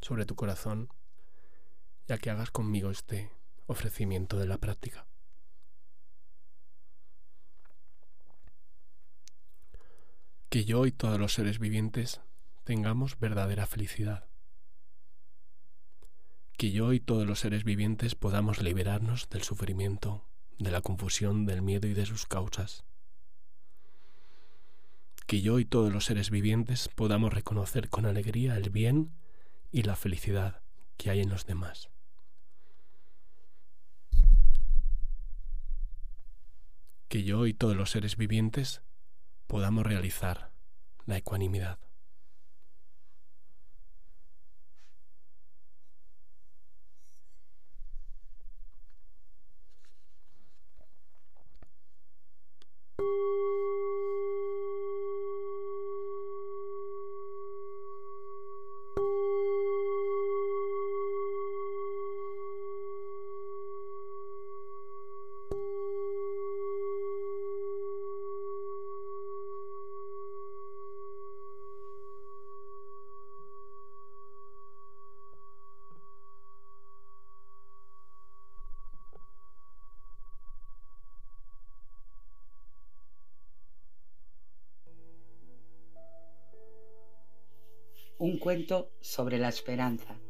sobre 0.00 0.26
tu 0.26 0.34
corazón 0.34 0.88
y 2.08 2.12
a 2.12 2.18
que 2.18 2.30
hagas 2.30 2.50
conmigo 2.50 2.90
este 2.90 3.30
ofrecimiento 3.66 4.38
de 4.38 4.46
la 4.46 4.58
práctica. 4.58 5.06
Que 10.50 10.64
yo 10.64 10.84
y 10.84 10.92
todos 10.92 11.18
los 11.18 11.32
seres 11.32 11.58
vivientes 11.58 12.20
tengamos 12.64 13.18
verdadera 13.18 13.66
felicidad. 13.66 14.28
Que 16.58 16.72
yo 16.72 16.92
y 16.92 17.00
todos 17.00 17.26
los 17.26 17.40
seres 17.40 17.64
vivientes 17.64 18.14
podamos 18.14 18.60
liberarnos 18.60 19.30
del 19.30 19.42
sufrimiento, 19.42 20.26
de 20.58 20.70
la 20.70 20.82
confusión, 20.82 21.46
del 21.46 21.62
miedo 21.62 21.88
y 21.88 21.94
de 21.94 22.04
sus 22.04 22.26
causas 22.26 22.84
que 25.32 25.40
yo 25.40 25.58
y 25.58 25.64
todos 25.64 25.90
los 25.90 26.04
seres 26.04 26.28
vivientes 26.28 26.90
podamos 26.94 27.32
reconocer 27.32 27.88
con 27.88 28.04
alegría 28.04 28.54
el 28.58 28.68
bien 28.68 29.14
y 29.70 29.84
la 29.84 29.96
felicidad 29.96 30.60
que 30.98 31.08
hay 31.08 31.20
en 31.20 31.30
los 31.30 31.46
demás. 31.46 31.88
Que 37.08 37.24
yo 37.24 37.46
y 37.46 37.54
todos 37.54 37.74
los 37.74 37.90
seres 37.90 38.18
vivientes 38.18 38.82
podamos 39.46 39.86
realizar 39.86 40.50
la 41.06 41.16
ecuanimidad. 41.16 41.78
Sobre 89.00 89.38
la 89.38 89.48
esperanza. 89.48 90.20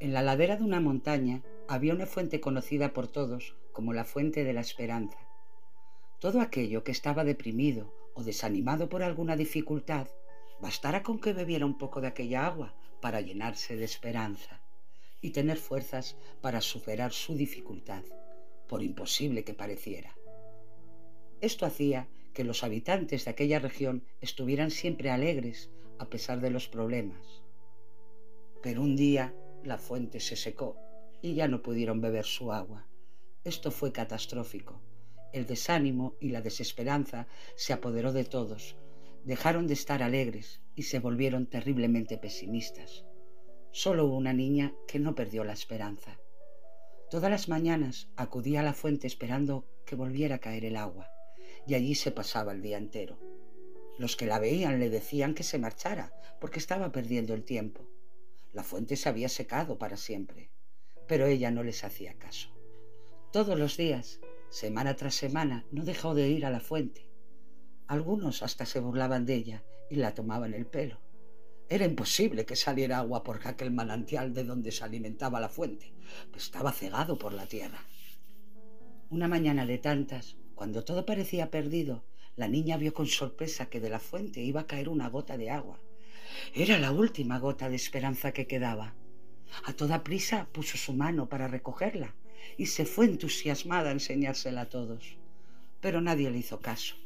En 0.00 0.14
la 0.14 0.22
ladera 0.22 0.56
de 0.56 0.64
una 0.64 0.80
montaña 0.80 1.42
había 1.68 1.92
una 1.92 2.06
fuente 2.06 2.40
conocida 2.40 2.94
por 2.94 3.08
todos 3.08 3.56
como 3.72 3.92
la 3.92 4.06
fuente 4.06 4.42
de 4.42 4.54
la 4.54 4.62
esperanza. 4.62 5.18
Todo 6.18 6.40
aquello 6.40 6.82
que 6.82 6.92
estaba 6.92 7.22
deprimido 7.22 7.92
o 8.14 8.22
desanimado 8.22 8.88
por 8.88 9.02
alguna 9.02 9.36
dificultad, 9.36 10.08
bastara 10.62 11.02
con 11.02 11.20
que 11.20 11.34
bebiera 11.34 11.66
un 11.66 11.76
poco 11.76 12.00
de 12.00 12.06
aquella 12.06 12.46
agua 12.46 12.74
para 13.02 13.20
llenarse 13.20 13.76
de 13.76 13.84
esperanza 13.84 14.62
y 15.20 15.30
tener 15.30 15.58
fuerzas 15.58 16.16
para 16.40 16.62
superar 16.62 17.12
su 17.12 17.34
dificultad, 17.34 18.04
por 18.66 18.82
imposible 18.82 19.44
que 19.44 19.52
pareciera. 19.52 20.16
Esto 21.42 21.66
hacía 21.66 22.08
que 22.32 22.44
los 22.44 22.64
habitantes 22.64 23.26
de 23.26 23.30
aquella 23.30 23.58
región 23.58 24.04
estuvieran 24.22 24.70
siempre 24.70 25.10
alegres 25.10 25.70
a 25.98 26.08
pesar 26.08 26.40
de 26.40 26.50
los 26.50 26.68
problemas. 26.68 27.42
Pero 28.62 28.82
un 28.82 28.96
día 28.96 29.34
la 29.62 29.78
fuente 29.78 30.20
se 30.20 30.36
secó 30.36 30.76
y 31.22 31.34
ya 31.34 31.48
no 31.48 31.62
pudieron 31.62 32.00
beber 32.00 32.24
su 32.24 32.52
agua. 32.52 32.86
Esto 33.44 33.70
fue 33.70 33.92
catastrófico. 33.92 34.80
El 35.32 35.46
desánimo 35.46 36.14
y 36.20 36.30
la 36.30 36.42
desesperanza 36.42 37.26
se 37.56 37.72
apoderó 37.72 38.12
de 38.12 38.24
todos. 38.24 38.76
Dejaron 39.24 39.66
de 39.66 39.74
estar 39.74 40.02
alegres 40.02 40.60
y 40.74 40.82
se 40.82 40.98
volvieron 40.98 41.46
terriblemente 41.46 42.18
pesimistas. 42.18 43.04
Solo 43.72 44.06
hubo 44.06 44.16
una 44.16 44.32
niña 44.32 44.72
que 44.86 44.98
no 44.98 45.14
perdió 45.14 45.44
la 45.44 45.52
esperanza. 45.52 46.18
Todas 47.10 47.30
las 47.30 47.48
mañanas 47.48 48.08
acudía 48.16 48.60
a 48.60 48.64
la 48.64 48.72
fuente 48.72 49.06
esperando 49.06 49.66
que 49.84 49.96
volviera 49.96 50.36
a 50.36 50.40
caer 50.40 50.64
el 50.64 50.76
agua, 50.76 51.10
y 51.66 51.74
allí 51.74 51.94
se 51.94 52.10
pasaba 52.10 52.52
el 52.52 52.62
día 52.62 52.78
entero. 52.78 53.18
Los 53.98 54.16
que 54.16 54.26
la 54.26 54.38
veían 54.38 54.80
le 54.80 54.90
decían 54.90 55.34
que 55.34 55.42
se 55.42 55.58
marchara, 55.58 56.12
porque 56.40 56.58
estaba 56.58 56.90
perdiendo 56.90 57.32
el 57.34 57.44
tiempo. 57.44 57.88
La 58.52 58.62
fuente 58.62 58.96
se 58.96 59.08
había 59.08 59.28
secado 59.28 59.78
para 59.78 59.96
siempre, 59.96 60.50
pero 61.06 61.26
ella 61.26 61.50
no 61.50 61.62
les 61.62 61.84
hacía 61.84 62.14
caso. 62.18 62.50
Todos 63.32 63.58
los 63.58 63.76
días, 63.76 64.20
semana 64.50 64.94
tras 64.96 65.14
semana, 65.14 65.66
no 65.70 65.84
dejó 65.84 66.14
de 66.14 66.28
ir 66.28 66.46
a 66.46 66.50
la 66.50 66.60
fuente. 66.60 67.10
Algunos 67.86 68.42
hasta 68.42 68.66
se 68.66 68.80
burlaban 68.80 69.26
de 69.26 69.34
ella 69.34 69.64
y 69.90 69.96
la 69.96 70.14
tomaban 70.14 70.54
el 70.54 70.66
pelo. 70.66 71.00
Era 71.68 71.84
imposible 71.86 72.44
que 72.44 72.56
saliera 72.56 72.98
agua 72.98 73.24
por 73.24 73.40
aquel 73.46 73.70
manantial 73.70 74.34
de 74.34 74.44
donde 74.44 74.70
se 74.70 74.84
alimentaba 74.84 75.40
la 75.40 75.48
fuente, 75.48 75.92
estaba 76.36 76.72
cegado 76.72 77.16
por 77.18 77.32
la 77.32 77.46
tierra. 77.46 77.86
Una 79.10 79.28
mañana 79.28 79.66
de 79.66 79.78
tantas, 79.78 80.36
cuando 80.54 80.84
todo 80.84 81.06
parecía 81.06 81.50
perdido, 81.50 82.04
la 82.36 82.48
niña 82.48 82.76
vio 82.76 82.92
con 82.92 83.06
sorpresa 83.06 83.70
que 83.70 83.80
de 83.80 83.90
la 83.90 84.00
fuente 84.00 84.40
iba 84.40 84.62
a 84.62 84.66
caer 84.66 84.88
una 84.88 85.08
gota 85.08 85.36
de 85.36 85.50
agua. 85.50 85.78
Era 86.52 86.78
la 86.78 86.90
última 86.90 87.38
gota 87.38 87.68
de 87.68 87.76
esperanza 87.76 88.32
que 88.32 88.46
quedaba. 88.46 88.94
A 89.64 89.72
toda 89.72 90.02
prisa 90.02 90.48
puso 90.50 90.76
su 90.76 90.92
mano 90.94 91.28
para 91.28 91.46
recogerla 91.46 92.14
y 92.58 92.66
se 92.66 92.86
fue 92.86 93.06
entusiasmada 93.06 93.90
a 93.90 93.92
enseñársela 93.92 94.62
a 94.62 94.68
todos. 94.68 95.16
Pero 95.80 96.00
nadie 96.00 96.30
le 96.30 96.38
hizo 96.38 96.60
caso. 96.60 96.96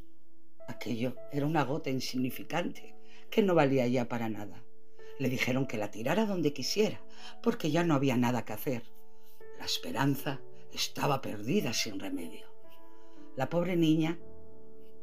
Aquello 0.67 1.17
era 1.31 1.47
una 1.47 1.64
gota 1.64 1.91
insignificante 1.91 2.95
que 3.31 3.43
no 3.43 3.55
valía 3.55 3.87
ya 3.87 4.09
para 4.09 4.29
nada. 4.31 4.62
Le 5.19 5.29
dijeron 5.29 5.67
que 5.67 5.77
la 5.77 5.91
tirara 5.91 6.25
donde 6.25 6.53
quisiera, 6.53 7.03
porque 7.43 7.71
ya 7.71 7.85
no 7.85 7.95
había 7.95 8.17
nada 8.17 8.45
que 8.45 8.53
hacer. 8.55 8.85
La 9.59 9.67
esperanza 9.67 10.41
estaba 10.73 11.21
perdida 11.21 11.73
sin 11.75 11.99
remedio. 11.99 12.47
La 13.37 13.49
pobre 13.49 13.77
niña 13.77 14.19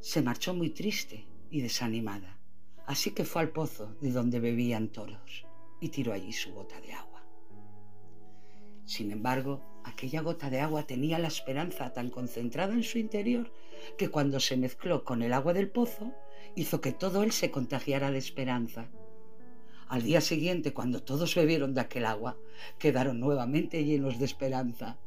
se 0.05 0.21
marchó 0.21 0.53
muy 0.53 0.69
triste 0.69 1.25
y 1.49 1.61
desanimada, 1.61 2.37
así 2.85 3.09
que 3.09 3.25
fue 3.25 3.41
al 3.41 3.49
pozo 3.49 3.95
de 4.01 4.11
donde 4.11 4.39
bebían 4.39 4.89
toros 4.89 5.47
y 5.81 5.89
tiró 5.89 6.13
allí 6.13 6.31
su 6.31 6.53
gota 6.53 6.79
de 6.79 6.93
agua. 6.93 7.25
Sin 8.85 9.09
embargo, 9.09 9.63
aquella 9.83 10.21
gota 10.21 10.51
de 10.51 10.59
agua 10.59 10.85
tenía 10.85 11.17
la 11.17 11.27
esperanza 11.27 11.91
tan 11.91 12.11
concentrada 12.11 12.73
en 12.73 12.83
su 12.83 12.99
interior 12.99 13.51
que 13.97 14.09
cuando 14.09 14.39
se 14.39 14.57
mezcló 14.57 15.03
con 15.03 15.23
el 15.23 15.33
agua 15.33 15.53
del 15.53 15.71
pozo 15.71 16.13
hizo 16.55 16.81
que 16.81 16.91
todo 16.91 17.23
él 17.23 17.31
se 17.31 17.49
contagiara 17.49 18.11
de 18.11 18.19
esperanza. 18.19 18.87
Al 19.87 20.03
día 20.03 20.21
siguiente, 20.21 20.71
cuando 20.71 21.01
todos 21.01 21.33
bebieron 21.33 21.73
de 21.73 21.81
aquel 21.81 22.05
agua, 22.05 22.37
quedaron 22.77 23.19
nuevamente 23.19 23.83
llenos 23.83 24.19
de 24.19 24.25
esperanza. 24.25 24.99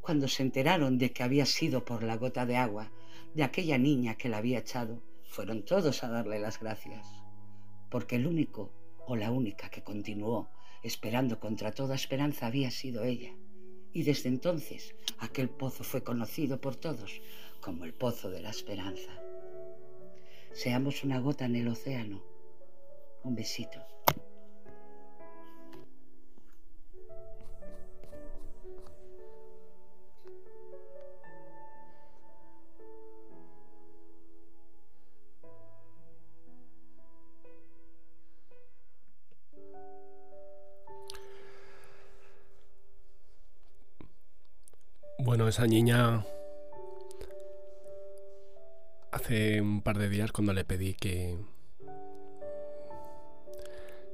Cuando 0.00 0.26
se 0.26 0.42
enteraron 0.42 0.98
de 0.98 1.12
que 1.12 1.22
había 1.22 1.46
sido 1.46 1.84
por 1.84 2.02
la 2.02 2.16
gota 2.16 2.46
de 2.46 2.56
agua 2.56 2.90
de 3.34 3.42
aquella 3.42 3.78
niña 3.78 4.16
que 4.16 4.28
la 4.28 4.38
había 4.38 4.58
echado, 4.58 5.02
fueron 5.24 5.64
todos 5.64 6.02
a 6.02 6.08
darle 6.08 6.40
las 6.40 6.58
gracias, 6.58 7.06
porque 7.90 8.16
el 8.16 8.26
único 8.26 8.72
o 9.06 9.16
la 9.16 9.30
única 9.30 9.70
que 9.70 9.82
continuó 9.82 10.50
esperando 10.82 11.38
contra 11.38 11.72
toda 11.72 11.94
esperanza 11.94 12.46
había 12.46 12.70
sido 12.70 13.04
ella. 13.04 13.34
Y 13.92 14.02
desde 14.04 14.28
entonces 14.28 14.94
aquel 15.18 15.48
pozo 15.48 15.84
fue 15.84 16.02
conocido 16.02 16.60
por 16.60 16.76
todos 16.76 17.20
como 17.60 17.84
el 17.84 17.92
pozo 17.92 18.30
de 18.30 18.40
la 18.40 18.50
esperanza. 18.50 19.10
Seamos 20.52 21.04
una 21.04 21.20
gota 21.20 21.44
en 21.44 21.56
el 21.56 21.68
océano. 21.68 22.24
Un 23.22 23.34
besito. 23.34 23.80
Esa 45.50 45.66
niña 45.66 46.24
hace 49.10 49.60
un 49.60 49.82
par 49.82 49.98
de 49.98 50.08
días 50.08 50.30
cuando 50.30 50.52
le 50.52 50.64
pedí 50.64 50.94
que 50.94 51.36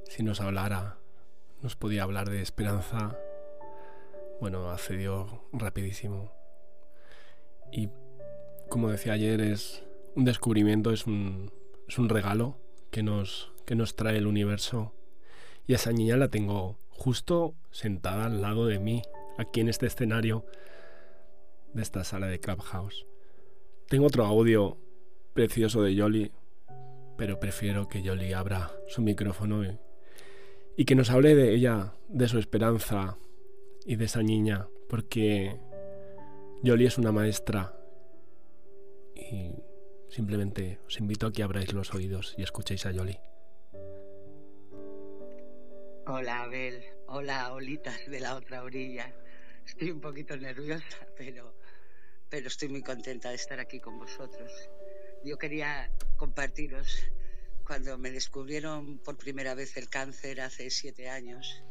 si 0.09 0.23
nos 0.23 0.41
hablara, 0.41 0.97
nos 1.61 1.75
podía 1.75 2.01
hablar 2.01 2.31
de 2.31 2.41
esperanza, 2.41 3.15
bueno, 4.41 4.71
accedió 4.71 5.43
rapidísimo. 5.53 6.31
Y 7.71 7.89
como 8.67 8.89
decía 8.89 9.13
ayer, 9.13 9.39
es 9.39 9.83
un 10.15 10.25
descubrimiento, 10.25 10.91
es 10.91 11.05
un, 11.05 11.51
es 11.87 11.99
un 11.99 12.09
regalo 12.09 12.57
que 12.89 13.03
nos, 13.03 13.51
que 13.67 13.75
nos 13.75 13.95
trae 13.95 14.17
el 14.17 14.25
universo. 14.25 14.91
Y 15.67 15.75
esa 15.75 15.91
niña 15.91 16.17
la 16.17 16.29
tengo 16.29 16.79
justo 16.89 17.53
sentada 17.69 18.25
al 18.25 18.41
lado 18.41 18.65
de 18.65 18.79
mí, 18.79 19.03
aquí 19.37 19.59
en 19.59 19.69
este 19.69 19.85
escenario 19.85 20.43
de 21.73 21.81
esta 21.81 22.03
sala 22.03 22.27
de 22.27 22.39
Clubhouse. 22.39 23.05
Tengo 23.87 24.07
otro 24.07 24.25
audio 24.25 24.77
precioso 25.33 25.81
de 25.81 25.97
Jolly, 25.97 26.31
pero 27.17 27.39
prefiero 27.39 27.87
que 27.87 28.03
Jolly 28.05 28.33
abra 28.33 28.71
su 28.87 29.01
micrófono 29.01 29.63
y, 29.63 29.77
y 30.75 30.85
que 30.85 30.95
nos 30.95 31.09
hable 31.09 31.35
de 31.35 31.53
ella, 31.53 31.93
de 32.09 32.27
su 32.27 32.39
esperanza 32.39 33.17
y 33.85 33.95
de 33.95 34.05
esa 34.05 34.23
niña, 34.23 34.67
porque 34.89 35.59
Jolly 36.63 36.85
es 36.85 36.97
una 36.97 37.11
maestra 37.11 37.73
y 39.15 39.51
simplemente 40.09 40.79
os 40.87 40.99
invito 40.99 41.27
a 41.27 41.31
que 41.31 41.43
abráis 41.43 41.73
los 41.73 41.93
oídos 41.93 42.35
y 42.37 42.43
escuchéis 42.43 42.85
a 42.85 42.93
Jolly. 42.93 43.19
Hola 46.07 46.43
Abel, 46.43 46.81
hola 47.07 47.53
Olitas 47.53 48.07
de 48.09 48.19
la 48.19 48.35
otra 48.35 48.63
orilla. 48.63 49.13
Estoy 49.67 49.91
un 49.91 49.99
poquito 49.99 50.35
nerviosa, 50.37 51.07
pero, 51.17 51.53
pero 52.29 52.47
estoy 52.47 52.69
muy 52.69 52.81
contenta 52.81 53.29
de 53.29 53.35
estar 53.35 53.59
aquí 53.59 53.81
con 53.81 53.99
vosotros. 53.99 54.51
Yo 55.25 55.37
quería 55.37 55.91
compartiros 56.15 57.03
cuando 57.65 57.97
me 57.97 58.09
descubrieron 58.09 58.97
por 58.99 59.17
primera 59.17 59.55
vez 59.55 59.75
el 59.75 59.89
cáncer 59.89 60.39
hace 60.39 60.69
siete 60.69 61.09
años. 61.09 61.63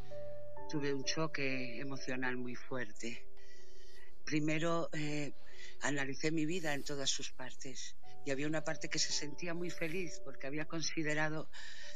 Tuve 0.68 0.92
un 0.92 1.04
choque 1.04 1.80
emocional 1.80 2.36
muy 2.36 2.54
fuerte. 2.54 3.26
Primero 4.26 4.90
eh, 4.92 5.32
analicé 5.80 6.30
mi 6.30 6.44
vida 6.44 6.74
en 6.74 6.84
todas 6.84 7.08
sus 7.08 7.32
partes 7.32 7.96
y 8.26 8.30
había 8.30 8.46
una 8.46 8.62
parte 8.62 8.90
que 8.90 8.98
se 8.98 9.12
sentía 9.12 9.54
muy 9.54 9.70
feliz 9.70 10.20
porque 10.22 10.46
había 10.46 10.66
considerado 10.66 11.48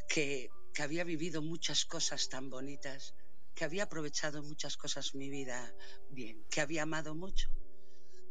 que 0.08 0.48
que 0.72 0.82
había 0.82 1.04
vivido 1.04 1.42
muchas 1.42 1.84
cosas 1.84 2.28
tan 2.28 2.50
bonitas, 2.50 3.14
que 3.60 3.66
había 3.66 3.82
aprovechado 3.82 4.42
muchas 4.42 4.78
cosas 4.78 5.14
mi 5.14 5.28
vida 5.28 5.74
bien, 6.08 6.46
que 6.48 6.62
había 6.62 6.84
amado 6.84 7.14
mucho. 7.14 7.50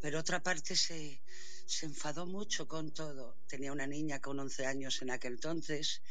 Pero 0.01 0.17
otra 0.17 0.41
parte 0.41 0.75
se, 0.75 1.21
se 1.67 1.85
enfadó 1.85 2.25
mucho 2.25 2.67
con 2.67 2.91
todo. 2.91 3.37
Tenía 3.47 3.71
una 3.71 3.85
niña 3.85 4.19
con 4.21 4.39
11 4.39 4.65
años 4.65 5.03
en 5.03 5.11
aquel 5.11 5.33
entonces 5.33 6.01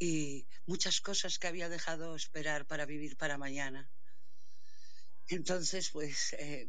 y 0.00 0.48
muchas 0.66 1.00
cosas 1.00 1.38
que 1.38 1.46
había 1.46 1.68
dejado 1.68 2.16
esperar 2.16 2.66
para 2.66 2.86
vivir 2.86 3.16
para 3.16 3.38
mañana. 3.38 3.88
Entonces, 5.28 5.90
pues 5.90 6.32
eh, 6.32 6.68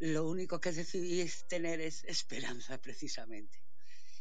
lo 0.00 0.28
único 0.28 0.60
que 0.60 0.72
decidí 0.72 1.24
tener 1.48 1.80
es 1.80 2.02
esperanza 2.02 2.78
precisamente. 2.78 3.62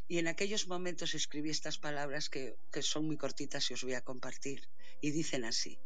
Y 0.07 0.19
en 0.19 0.27
aquellos 0.27 0.67
momentos 0.67 1.15
escribí 1.15 1.49
estas 1.49 1.79
palabras 1.79 2.29
que, 2.29 2.59
que 2.71 2.83
son 2.83 3.07
muy 3.07 3.17
cortitas 3.17 3.71
y 3.71 3.73
os 3.73 3.83
voy 3.83 3.95
a 3.95 4.03
compartir. 4.03 4.69
Y 5.01 5.09
dicen 5.09 5.45
así, 5.45 5.79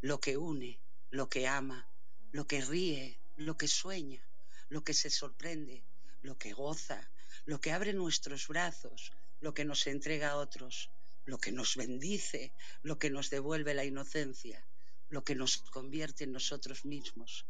lo 0.00 0.20
que 0.20 0.36
une, 0.36 0.80
lo 1.10 1.28
que 1.28 1.46
ama, 1.48 1.88
lo 2.32 2.46
que 2.46 2.60
ríe, 2.60 3.18
lo 3.36 3.56
que 3.56 3.68
sueña, 3.68 4.22
lo 4.68 4.84
que 4.84 4.94
se 4.94 5.10
sorprende, 5.10 5.84
lo 6.22 6.38
que 6.38 6.52
goza, 6.52 7.10
lo 7.46 7.60
que 7.60 7.72
abre 7.72 7.92
nuestros 7.92 8.46
brazos, 8.48 9.12
lo 9.40 9.54
que 9.54 9.64
nos 9.64 9.86
entrega 9.86 10.30
a 10.30 10.36
otros, 10.36 10.90
lo 11.24 11.38
que 11.38 11.52
nos 11.52 11.76
bendice, 11.76 12.52
lo 12.82 12.98
que 12.98 13.10
nos 13.10 13.30
devuelve 13.30 13.74
la 13.74 13.84
inocencia, 13.84 14.64
lo 15.08 15.24
que 15.24 15.34
nos 15.34 15.58
convierte 15.58 16.24
en 16.24 16.32
nosotros 16.32 16.84
mismos. 16.84 17.46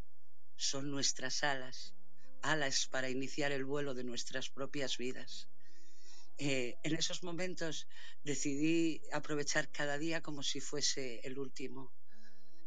Son 0.56 0.90
nuestras 0.90 1.44
alas, 1.44 1.94
alas 2.42 2.86
para 2.86 3.10
iniciar 3.10 3.52
el 3.52 3.64
vuelo 3.64 3.94
de 3.94 4.04
nuestras 4.04 4.48
propias 4.48 4.96
vidas. 4.96 5.48
Eh, 6.38 6.78
en 6.84 6.94
esos 6.94 7.22
momentos 7.24 7.88
decidí 8.22 9.02
aprovechar 9.12 9.70
cada 9.70 9.98
día 9.98 10.22
como 10.22 10.42
si 10.42 10.60
fuese 10.60 11.20
el 11.24 11.38
último. 11.38 11.92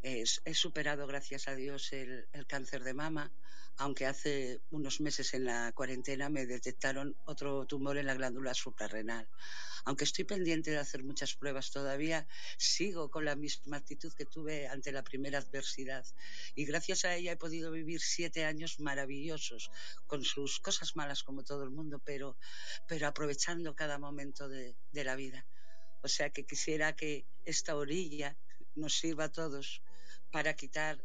He 0.04 0.54
superado, 0.54 1.06
gracias 1.08 1.48
a 1.48 1.56
Dios, 1.56 1.94
el, 1.94 2.28
cáncer 2.48 2.84
de 2.84 2.94
mama, 2.94 3.32
aunque 3.78 4.06
hace 4.06 4.62
unos 4.72 5.00
meses 5.00 5.34
en 5.34 5.46
la 5.46 5.72
cuarentena 5.74 6.30
me 6.30 6.46
detectaron 6.46 7.16
otro 7.26 7.66
tumor 7.66 7.98
en 7.98 8.08
la 8.08 8.16
glándula 8.16 8.54
suprarrenal. 8.54 9.28
Aunque 9.86 10.04
estoy 10.04 10.26
pendiente 10.26 10.72
de 10.72 10.78
hacer 10.78 11.04
muchas 11.04 11.36
pruebas 11.36 11.72
todavía, 11.72 12.28
sigo 12.58 13.10
con 13.10 13.26
la 13.26 13.36
misma 13.36 13.78
actitud 13.78 14.14
que 14.14 14.26
tuve 14.26 14.68
ante 14.68 14.92
la 14.92 15.04
primera 15.04 15.40
adversidad. 15.40 16.06
Y 16.56 16.66
gracias 16.66 17.06
a 17.06 17.16
ella 17.16 17.32
he 17.32 17.38
podido 17.38 17.72
vivir 17.72 18.02
siete 18.02 18.46
años 18.46 18.80
maravillosos, 18.80 19.72
con 20.08 20.24
sus 20.24 20.60
cosas 20.60 20.96
malas 20.96 21.24
como 21.24 21.44
todo 21.44 21.64
el 21.64 21.72
mundo, 21.72 22.00
pero, 22.04 22.38
aprovechando 23.06 23.76
cada 23.76 23.98
momento 23.98 24.50
de 24.50 24.76
la 24.94 25.16
vida. 25.16 25.46
O 26.04 26.08
sea 26.08 26.32
que 26.32 26.46
quisiera 26.46 26.96
que 26.96 27.26
esta 27.46 27.76
orilla 27.76 28.36
nos 28.76 28.98
sirva 28.98 29.26
a 29.26 29.32
todos 29.32 29.82
para 30.32 30.56
quitar 30.56 31.04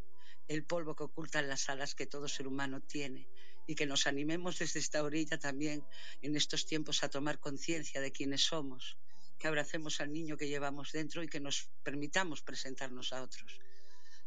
el 0.49 0.65
polvo 0.65 0.95
que 0.95 1.05
ocultan 1.05 1.49
las 1.49 1.69
alas 1.69 1.95
que 1.95 2.07
todo 2.07 2.29
ser 2.29 2.47
humano 2.47 2.81
tiene 2.81 3.27
y 3.67 3.75
que 3.75 3.87
nos 3.87 4.07
animemos 4.07 4.59
desde 4.59 4.79
esta 4.79 5.03
orilla 5.03 5.39
también 5.39 5.85
en 6.23 6.37
estos 6.37 6.67
tiempos 6.67 7.03
a 7.03 7.09
tomar 7.09 7.41
conciencia 7.41 8.01
de 8.01 8.13
quiénes 8.13 8.43
somos, 8.43 8.97
que 9.39 9.49
abracemos 9.49 10.01
al 10.01 10.13
niño 10.13 10.37
que 10.37 10.49
llevamos 10.49 10.93
dentro 10.93 11.23
y 11.23 11.29
que 11.29 11.41
nos 11.41 11.69
permitamos 11.83 12.43
presentarnos 12.43 13.13
a 13.13 13.23
otros. 13.23 13.61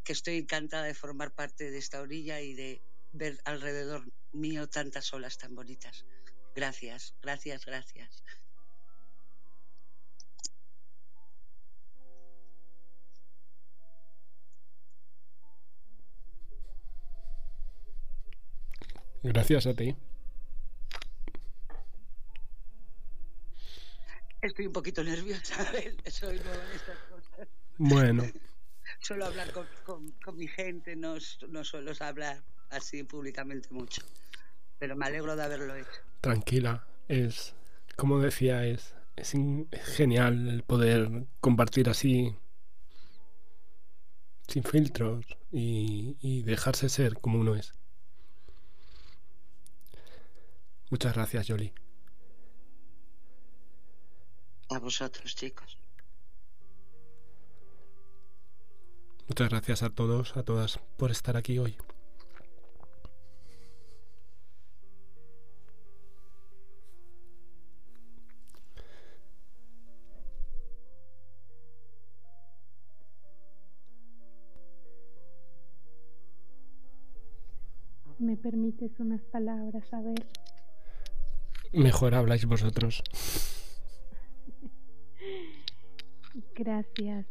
Que 0.04 0.14
estoy 0.14 0.38
encantada 0.38 0.84
de 0.84 0.94
formar 0.94 1.34
parte 1.34 1.72
de 1.72 1.78
esta 1.78 2.02
orilla 2.02 2.42
y 2.42 2.54
de 2.54 2.82
ver 3.14 3.40
alrededor 3.46 4.12
mío 4.34 4.68
tantas 4.68 5.14
olas 5.14 5.38
tan 5.38 5.56
bonitas. 5.56 6.06
Gracias, 6.54 7.16
gracias, 7.22 7.66
gracias. 7.66 8.24
Gracias 19.24 19.68
a 19.68 19.74
ti. 19.74 19.96
Estoy 24.42 24.68
un 24.68 24.74
poquito 24.74 25.04
nerviosa, 25.04 25.66
soy 26.10 26.40
nueva 26.40 26.64
en 26.66 26.76
estas 26.76 26.98
cosas. 27.10 27.48
Bueno. 27.78 28.24
Suelo 29.02 29.26
hablar 29.26 29.52
con, 29.52 29.68
con, 29.86 30.12
con 30.24 30.38
mi 30.38 30.48
gente, 30.48 30.96
no, 30.96 31.18
no 31.50 31.64
suelo 31.64 31.92
hablar 32.00 32.42
así 32.70 33.04
públicamente 33.04 33.70
mucho. 33.72 34.02
Pero 34.78 34.96
me 34.96 35.06
alegro 35.06 35.36
de 35.36 35.44
haberlo 35.44 35.76
hecho. 35.76 36.02
Tranquila, 36.22 36.86
es, 37.08 37.54
como 37.96 38.20
decía, 38.20 38.66
es, 38.66 38.96
es 39.16 39.36
genial 39.96 40.50
el 40.50 40.64
poder 40.64 41.28
compartir 41.40 41.90
así, 41.90 42.36
sin 44.48 44.64
filtros, 44.64 45.26
y, 45.52 46.18
y 46.20 46.42
dejarse 46.44 46.90
ser 46.90 47.14
como 47.20 47.40
uno 47.40 47.56
es. 47.56 47.79
Muchas 50.90 51.14
gracias, 51.14 51.48
Yoli. 51.48 51.74
A 54.70 54.80
vosotros, 54.80 55.36
chicos. 55.36 55.78
Muchas 59.28 59.50
gracias 59.50 59.84
a 59.84 59.90
todos, 59.92 60.36
a 60.38 60.44
todas, 60.44 60.80
por 60.98 61.12
estar 61.12 61.38
aquí 61.38 61.60
hoy. 61.60 61.78
¿Me 78.18 78.36
permites 78.36 79.00
unas 79.00 79.22
palabras, 79.22 79.94
a 79.94 80.02
ver? 80.02 80.28
Mejor 81.72 82.16
habláis 82.16 82.46
vosotros. 82.46 83.04
Gracias. 86.56 87.28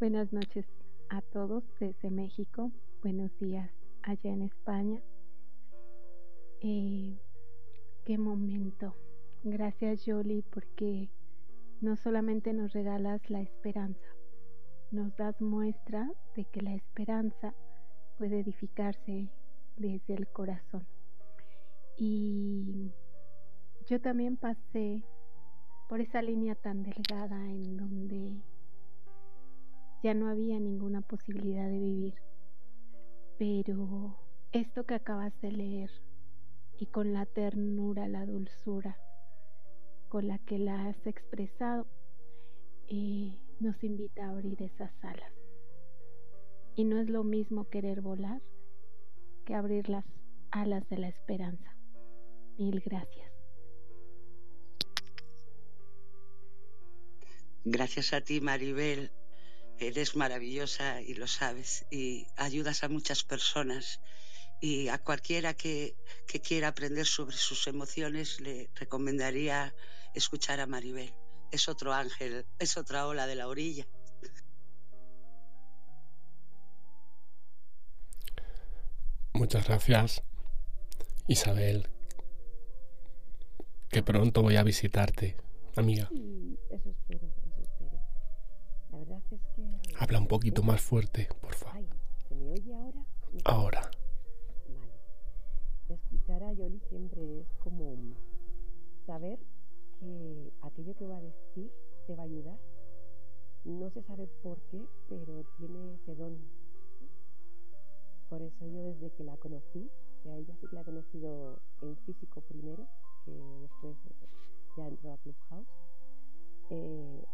Buenas 0.00 0.32
noches 0.32 0.66
a 1.08 1.22
todos 1.22 1.62
desde 1.78 2.10
México. 2.10 2.72
Buenos 3.02 3.30
días 3.38 3.70
allá 4.02 4.30
en 4.30 4.42
España. 4.42 5.00
Eh, 6.60 7.18
qué 8.04 8.18
momento. 8.18 8.94
Gracias 9.44 10.06
Yoli 10.06 10.42
porque 10.42 11.08
no 11.80 11.96
solamente 11.96 12.52
nos 12.52 12.72
regalas 12.72 13.28
la 13.28 13.40
esperanza, 13.40 14.06
nos 14.90 15.16
das 15.16 15.40
muestra 15.40 16.08
de 16.36 16.44
que 16.44 16.62
la 16.62 16.74
esperanza 16.74 17.54
puede 18.18 18.40
edificarse 18.40 19.28
desde 19.76 20.14
el 20.14 20.28
corazón 20.28 20.86
Y 21.96 22.92
yo 23.88 24.00
también 24.00 24.36
pasé 24.36 25.02
por 25.88 26.00
esa 26.00 26.22
línea 26.22 26.54
tan 26.54 26.82
delgada 26.82 27.50
en 27.50 27.76
donde 27.76 28.42
ya 30.02 30.14
no 30.14 30.28
había 30.28 30.58
ninguna 30.58 31.00
posibilidad 31.00 31.68
de 31.68 31.78
vivir. 31.78 32.14
Pero 33.38 34.16
esto 34.52 34.84
que 34.84 34.94
acabas 34.94 35.32
de 35.40 35.52
leer 35.52 35.90
y 36.78 36.86
con 36.86 37.12
la 37.12 37.26
ternura, 37.26 38.08
la 38.08 38.26
dulzura 38.26 38.98
con 40.08 40.28
la 40.28 40.38
que 40.38 40.58
la 40.58 40.88
has 40.88 41.06
expresado, 41.06 41.86
eh, 42.88 43.38
nos 43.60 43.82
invita 43.82 44.26
a 44.26 44.28
abrir 44.28 44.62
esas 44.62 44.92
alas. 45.02 45.32
Y 46.76 46.84
no 46.84 46.98
es 47.00 47.08
lo 47.08 47.24
mismo 47.24 47.64
querer 47.70 48.02
volar 48.02 48.42
que 49.46 49.54
abrir 49.54 49.88
las 49.88 50.04
alas 50.50 50.86
de 50.90 50.98
la 50.98 51.08
esperanza. 51.08 51.74
Mil 52.58 52.80
gracias. 52.80 53.31
Gracias 57.64 58.12
a 58.12 58.20
ti, 58.20 58.40
Maribel. 58.40 59.12
Eres 59.78 60.16
maravillosa 60.16 61.00
y 61.00 61.14
lo 61.14 61.26
sabes. 61.26 61.86
Y 61.90 62.26
ayudas 62.36 62.82
a 62.82 62.88
muchas 62.88 63.24
personas. 63.24 64.00
Y 64.60 64.88
a 64.88 64.98
cualquiera 64.98 65.54
que, 65.54 65.96
que 66.26 66.40
quiera 66.40 66.68
aprender 66.68 67.06
sobre 67.06 67.36
sus 67.36 67.66
emociones 67.66 68.40
le 68.40 68.70
recomendaría 68.74 69.74
escuchar 70.14 70.60
a 70.60 70.66
Maribel. 70.66 71.12
Es 71.50 71.68
otro 71.68 71.92
ángel, 71.92 72.46
es 72.58 72.76
otra 72.76 73.06
ola 73.06 73.26
de 73.26 73.34
la 73.34 73.48
orilla. 73.48 73.86
Muchas 79.34 79.66
gracias, 79.66 80.22
Isabel. 81.26 81.88
Que 83.88 84.02
pronto 84.02 84.42
voy 84.42 84.56
a 84.56 84.62
visitarte, 84.62 85.36
amiga. 85.76 86.08
eso 86.70 86.90
espero, 86.90 87.20
eso 87.20 87.26
espero. 87.26 87.41
Habla 89.98 90.18
un 90.18 90.28
poquito 90.28 90.62
más 90.62 90.80
fuerte, 90.80 91.28
por 91.40 91.54
favor. 91.54 91.84
¿se 92.28 92.34
me 92.34 92.50
oye 92.50 92.74
ahora? 92.74 93.04
Ahora. 93.44 93.90
Vale. 94.68 94.92
Escuchar 95.88 96.42
a 96.42 96.52
Yoli 96.52 96.80
siempre 96.88 97.40
es 97.40 97.48
como 97.62 97.96
saber 99.06 99.38
que 100.00 100.52
aquello 100.62 100.94
que 100.96 101.06
va 101.06 101.16
a 101.16 101.20
decir 101.20 101.70
te 102.06 102.14
va 102.14 102.22
a 102.22 102.26
ayudar. 102.26 102.58
No 103.64 103.90
se 103.90 104.02
sabe 104.02 104.26
por 104.42 104.60
qué, 104.70 104.84
pero 105.08 105.44
tiene 105.58 105.94
ese 105.94 106.14
don 106.14 106.36
por 108.32 108.40
eso 108.40 108.66
yo 108.66 108.82
desde 108.82 109.10
que 109.10 109.24
la 109.24 109.36
conocí, 109.36 109.90
que 110.22 110.30
a 110.30 110.36
ella 110.38 110.54
sí 110.58 110.66
que 110.66 110.74
la 110.74 110.80
he 110.80 110.84
conocido 110.84 111.60
en 111.82 111.98
físico 111.98 112.40
primero, 112.40 112.88
que 113.26 113.30
después 113.30 113.94
ya 114.74 114.88
entró 114.88 115.12
a 115.12 115.18
Clubhouse, 115.18 115.68
eh, 116.70 117.20
eh, 117.20 117.24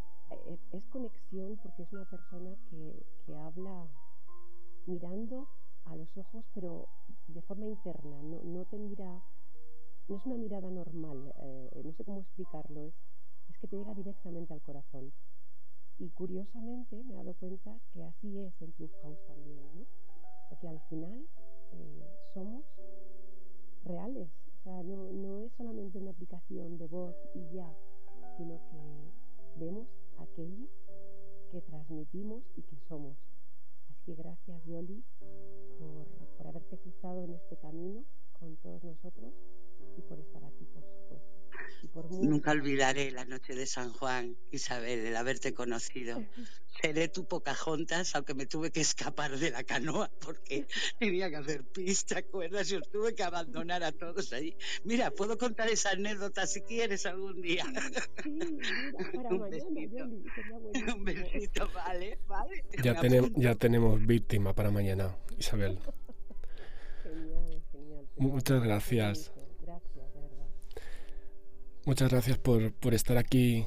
es 0.73 0.85
conexión 0.87 1.59
porque 1.63 1.83
es 1.83 1.93
una 1.93 2.05
persona 2.05 2.55
que, 2.71 3.07
que, 3.27 3.37
habla 3.37 3.87
mirando 4.87 5.49
a 5.85 5.97
los 5.97 6.09
ojos, 6.17 6.45
pero 6.55 6.89
de 7.29 7.43
forma 7.43 7.67
interna, 7.67 8.23
no, 8.23 8.41
no 8.43 8.65
te 8.67 8.79
mira, 8.79 9.23
no 10.09 10.17
es 10.17 10.27
una 10.27 10.37
mirada 10.37 10.71
normal, 10.71 11.33
eh, 11.37 11.83
no 11.85 11.93
sé 11.95 12.05
cómo 12.05 12.21
explicarlo, 12.21 12.87
es, 12.87 12.95
es 13.49 13.59
que 13.59 13.69
te 13.69 13.77
llega 13.77 13.95
directamente 13.95 14.53
al 14.55 14.63
corazón. 14.63 15.13
Y 15.99 16.11
curiosamente 16.11 17.03
me 17.05 17.15
he 17.15 17.17
dado 17.17 17.35
cuenta 17.35 17.77
que 17.93 18.05
así 18.05 18.39
es 18.39 18.63
en 18.63 18.71
Clubhouse 18.73 19.27
también, 19.27 19.65
¿no? 19.75 19.87
que 20.61 20.69
al 20.69 20.81
final 20.89 21.27
eh, 21.73 22.09
somos 22.35 22.65
reales. 23.85 24.29
O 24.61 24.63
sea, 24.63 24.83
no, 24.83 25.13
no 25.13 25.41
es 25.41 25.53
solamente 25.57 25.99
una 25.99 26.11
aplicación 26.11 26.79
de 26.79 26.87
voz 26.87 27.15
y 27.35 27.55
ya, 27.55 27.73
sino 28.37 28.59
que 28.71 29.65
vemos 29.65 29.89
aquello 30.19 30.69
que 31.51 31.61
transmitimos 31.63 32.43
y 32.57 32.63
que 32.63 32.77
somos. 32.89 33.17
Así 33.91 33.95
que 34.05 34.15
gracias, 34.15 34.65
Yoli, 34.65 35.03
por, 35.79 36.07
por 36.37 36.47
haberte 36.47 36.79
cruzado 36.79 37.25
en 37.25 37.35
este 37.35 37.57
camino 37.57 38.05
con 38.39 38.57
todos 38.57 38.83
nosotros 38.85 39.33
y 39.97 40.03
por 40.03 40.19
estar 40.19 40.45
aquí, 40.45 40.65
por 40.67 40.83
supuesto. 40.85 41.38
Nunca 42.11 42.53
olvidaré 42.53 43.11
la 43.11 43.25
noche 43.25 43.55
de 43.55 43.67
San 43.67 43.93
Juan, 43.93 44.37
Isabel, 44.51 45.01
el 45.01 45.17
haberte 45.17 45.53
conocido. 45.55 46.23
Seré 46.83 47.09
tu 47.09 47.27
Pocahontas, 47.27 48.15
aunque 48.15 48.35
me 48.35 48.47
tuve 48.47 48.71
que 48.71 48.81
escapar 48.81 49.37
de 49.37 49.51
la 49.51 49.65
canoa 49.65 50.11
porque 50.21 50.67
tenía 51.01 51.29
que 51.29 51.37
hacer 51.37 51.65
pista, 51.65 52.15
¿te 52.15 52.21
acuerdas? 52.21 52.69
Yo 52.69 52.81
tuve 52.83 53.15
que 53.15 53.25
abandonar 53.25 53.83
a 53.83 53.93
todos 53.93 54.33
ahí. 54.33 54.57
Mira, 54.85 55.11
puedo 55.11 55.37
contar 55.39 55.69
esa 55.69 55.91
anécdota 55.91 56.47
si 56.47 56.61
quieres 56.63 57.05
algún 57.07 57.41
día. 57.43 57.65
Sí, 58.23 58.31
mira, 58.31 59.29
Un 59.31 59.51
besito. 59.51 60.05
Un 60.95 61.05
besito, 61.05 61.71
vale, 61.75 62.19
vale. 62.27 62.65
Ya, 62.83 63.01
tenemos, 63.01 63.31
ya 63.35 63.55
tenemos 63.55 64.07
víctima 64.07 64.55
para 64.55 64.71
mañana, 64.71 65.17
Isabel. 65.37 65.81
Genial, 67.03 67.63
genial. 67.73 68.07
Muchas 68.17 68.63
gracias. 68.63 69.33
Muchas 71.89 72.11
gracias 72.11 72.37
por, 72.37 72.75
por 72.75 72.93
estar 72.93 73.17
aquí 73.17 73.67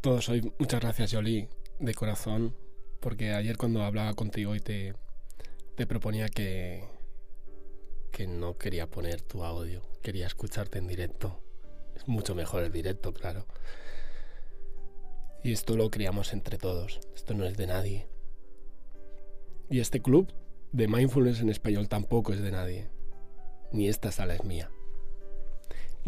todos 0.00 0.30
hoy. 0.30 0.54
Muchas 0.58 0.80
gracias, 0.80 1.12
Jolie, 1.12 1.50
de 1.78 1.92
corazón, 1.92 2.56
porque 3.02 3.32
ayer 3.32 3.58
cuando 3.58 3.82
hablaba 3.82 4.14
contigo 4.14 4.54
y 4.54 4.60
te, 4.60 4.94
te 5.76 5.86
proponía 5.86 6.30
que, 6.30 6.88
que 8.10 8.26
no 8.26 8.56
quería 8.56 8.86
poner 8.86 9.20
tu 9.20 9.44
audio, 9.44 9.82
quería 10.02 10.26
escucharte 10.26 10.78
en 10.78 10.86
directo. 10.86 11.42
Es 11.94 12.08
mucho 12.08 12.34
mejor 12.34 12.64
el 12.64 12.72
directo, 12.72 13.12
claro. 13.12 13.44
Y 15.44 15.52
esto 15.52 15.76
lo 15.76 15.90
creamos 15.90 16.32
entre 16.32 16.56
todos, 16.56 17.00
esto 17.14 17.34
no 17.34 17.44
es 17.44 17.58
de 17.58 17.66
nadie. 17.66 18.08
Y 19.68 19.80
este 19.80 20.00
club 20.00 20.32
de 20.72 20.88
mindfulness 20.88 21.42
en 21.42 21.50
español 21.50 21.86
tampoco 21.86 22.32
es 22.32 22.40
de 22.40 22.50
nadie. 22.50 22.88
Ni 23.72 23.88
esta 23.88 24.10
sala 24.10 24.36
es 24.36 24.44
mía. 24.44 24.70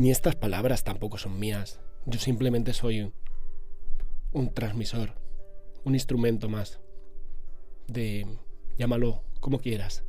Ni 0.01 0.11
estas 0.11 0.35
palabras 0.35 0.83
tampoco 0.83 1.19
son 1.19 1.39
mías. 1.39 1.79
Yo 2.07 2.19
simplemente 2.19 2.73
soy 2.73 3.13
un, 4.33 4.55
transmisor, 4.55 5.21
un 5.85 5.93
instrumento 5.93 6.49
más 6.49 6.81
de, 7.87 8.27
llámalo 8.79 9.23
como 9.41 9.59
quieras, 9.59 10.05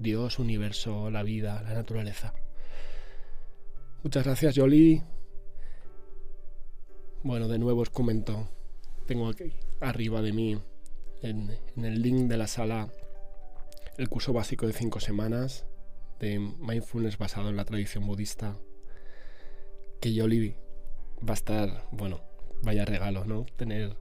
Dios, 0.00 0.40
universo, 0.40 1.12
la 1.12 1.22
vida, 1.22 1.62
la 1.62 1.74
naturaleza. 1.74 2.34
Muchas 4.02 4.24
gracias, 4.24 4.56
Jolie. 4.56 5.04
Bueno, 7.22 7.46
de 7.46 7.60
nuevo 7.60 7.82
os 7.82 7.90
comento, 7.90 8.50
tengo 9.06 9.28
aquí 9.28 9.52
arriba 9.80 10.22
de 10.22 10.32
mí, 10.32 10.60
en, 11.22 11.56
en 11.76 11.84
el 11.84 12.02
link 12.02 12.28
de 12.28 12.36
la 12.36 12.48
sala, 12.48 12.88
el 13.96 14.08
curso 14.08 14.32
básico 14.32 14.66
de 14.66 14.72
cinco 14.72 14.98
semanas 14.98 15.66
de 16.18 16.40
mindfulness 16.40 17.16
basado 17.16 17.48
en 17.48 17.54
la 17.54 17.64
tradición 17.64 18.04
budista 18.04 18.58
que 20.00 20.12
Yoli 20.12 20.56
va 21.26 21.30
a 21.30 21.34
estar, 21.34 21.86
bueno, 21.90 22.20
vaya 22.62 22.84
regalo, 22.84 23.24
¿no? 23.24 23.44
Tener 23.56 23.96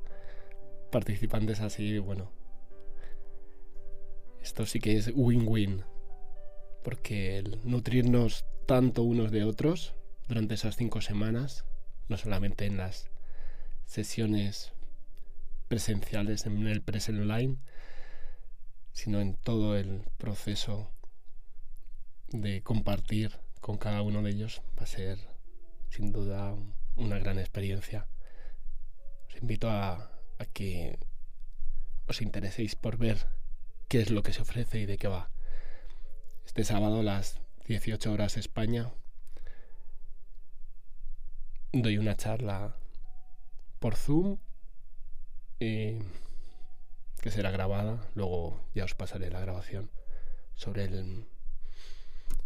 participantes 0.92 1.62
así, 1.62 1.98
bueno. 2.00 2.32
Esto 4.42 4.66
sí 4.66 4.80
que 4.80 4.98
es 4.98 5.12
win-win. 5.14 5.84
Porque 6.84 7.38
el 7.38 7.60
nutrirnos 7.64 8.46
tanto 8.66 9.04
unos 9.04 9.32
de 9.32 9.44
otros 9.44 9.96
durante 10.28 10.56
esas 10.56 10.76
cinco 10.76 11.02
semanas, 11.02 11.66
no 12.08 12.18
solamente 12.18 12.66
en 12.66 12.78
las 12.78 13.10
sesiones 13.86 14.74
presenciales 15.68 16.46
en 16.46 16.68
el 16.68 16.82
present 16.82 17.20
online, 17.20 17.58
sino 18.94 19.20
en 19.22 19.36
todo 19.36 19.78
el 19.78 20.04
proceso 20.18 20.90
de 22.30 22.62
compartir 22.62 23.40
con 23.62 23.78
cada 23.78 24.02
uno 24.02 24.22
de 24.22 24.32
ellos 24.32 24.62
va 24.78 24.84
a 24.84 24.88
ser 24.88 25.37
sin 25.90 26.12
duda 26.12 26.56
una 26.96 27.20
gran 27.20 27.40
experiencia. 27.40 28.08
Os 29.28 29.36
invito 29.42 29.70
a, 29.70 30.12
que 30.54 31.00
os 32.08 32.22
intereséis 32.22 32.76
por 32.76 32.98
ver 32.98 33.28
qué 33.88 34.02
es 34.02 34.12
lo 34.12 34.24
que 34.24 34.34
se 34.34 34.42
ofrece 34.42 34.80
y 34.80 34.86
de 34.86 34.98
qué 34.98 35.08
va. 35.08 35.32
Este 36.46 36.64
sábado 36.64 37.00
a 37.00 37.04
las 37.04 37.40
18 37.68 38.12
horas 38.12 38.38
España 38.38 38.92
doy 41.74 41.98
una 41.98 42.16
charla 42.16 42.76
por 43.80 43.96
Zoom 43.96 44.40
que 45.60 46.02
será 47.32 47.52
grabada, 47.52 48.10
luego 48.16 48.62
ya 48.74 48.86
os 48.86 48.96
pasaré 48.96 49.30
la 49.30 49.40
grabación 49.40 49.92
sobre 50.56 50.86
el 50.86 51.28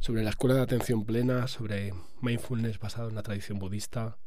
sobre 0.02 0.24
la 0.24 0.32
escuela 0.32 0.56
de 0.56 0.62
atención 0.62 1.06
plena, 1.06 1.47
sobre 1.47 1.93
mindfulness 2.22 2.80
basado 2.80 3.10
en 3.10 3.16
la 3.16 3.22
tradición 3.22 3.60
budista 3.60 4.18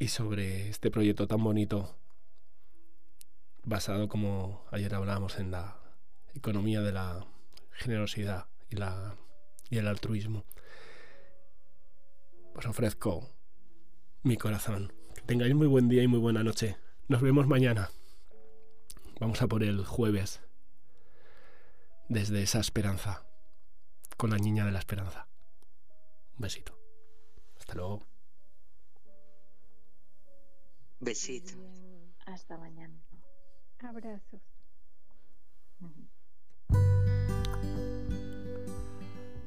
y 0.00 0.08
sobre 0.08 0.68
este 0.68 0.90
proyecto 0.90 1.28
tan 1.28 1.42
bonito 1.42 1.96
basado, 3.62 4.08
como 4.08 4.66
ayer 4.72 4.92
hablábamos, 4.92 5.38
en 5.38 5.52
la 5.52 5.78
economía 6.34 6.82
de 6.82 6.90
la 6.92 7.24
generosidad 7.70 8.46
y 8.68 8.76
la 8.76 9.16
y 9.70 9.78
el 9.78 9.86
altruismo. 9.86 10.44
Os 12.56 12.66
ofrezco 12.66 13.30
mi 14.24 14.36
corazón. 14.36 14.92
Que 15.14 15.22
tengáis 15.22 15.54
muy 15.54 15.68
buen 15.68 15.88
día 15.88 16.02
y 16.02 16.08
muy 16.08 16.18
buena 16.18 16.42
noche. 16.42 16.76
Nos 17.06 17.22
vemos 17.22 17.46
mañana. 17.46 17.90
Vamos 19.20 19.40
a 19.42 19.46
por 19.46 19.62
el 19.62 19.84
jueves. 19.84 20.40
Desde 22.08 22.42
esa 22.42 22.58
esperanza. 22.58 23.24
Con 24.16 24.30
la 24.30 24.38
niña 24.38 24.64
de 24.64 24.72
la 24.72 24.78
esperanza. 24.78 25.26
Un 26.36 26.40
besito. 26.40 26.78
Hasta 27.58 27.74
luego. 27.74 28.06
Besito. 31.00 31.52
Hasta 32.26 32.56
mañana. 32.56 32.98
Abrazos. 33.80 34.42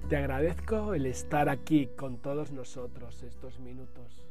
Te 0.09 0.15
agradezco 0.15 0.93
el 0.93 1.05
estar 1.05 1.49
aquí 1.49 1.87
con 1.97 2.21
todos 2.21 2.51
nosotros 2.51 3.23
estos 3.23 3.59
minutos. 3.59 4.25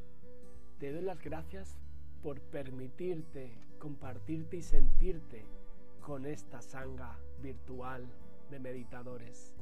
Te 0.78 0.92
doy 0.92 1.02
las 1.02 1.20
gracias 1.20 1.76
por 2.22 2.40
permitirte 2.40 3.58
compartirte 3.78 4.56
y 4.56 4.62
sentirte 4.62 5.44
con 6.00 6.24
esta 6.26 6.62
sanga 6.62 7.18
virtual 7.42 8.06
de 8.50 8.58
meditadores. 8.58 9.55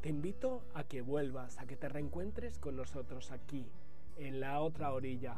Te 0.00 0.08
invito 0.08 0.62
a 0.72 0.84
que 0.84 1.02
vuelvas, 1.02 1.58
a 1.58 1.66
que 1.66 1.76
te 1.76 1.86
reencuentres 1.90 2.58
con 2.58 2.74
nosotros 2.74 3.30
aquí, 3.32 3.66
en 4.16 4.40
la 4.40 4.60
otra 4.60 4.92
orilla. 4.92 5.36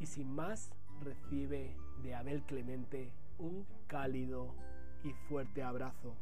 Y 0.00 0.06
sin 0.06 0.34
más, 0.34 0.72
recibe 1.00 1.76
de 2.02 2.14
Abel 2.16 2.42
Clemente 2.42 3.12
un 3.38 3.64
cálido 3.86 4.56
y 5.04 5.12
fuerte 5.28 5.62
abrazo. 5.62 6.16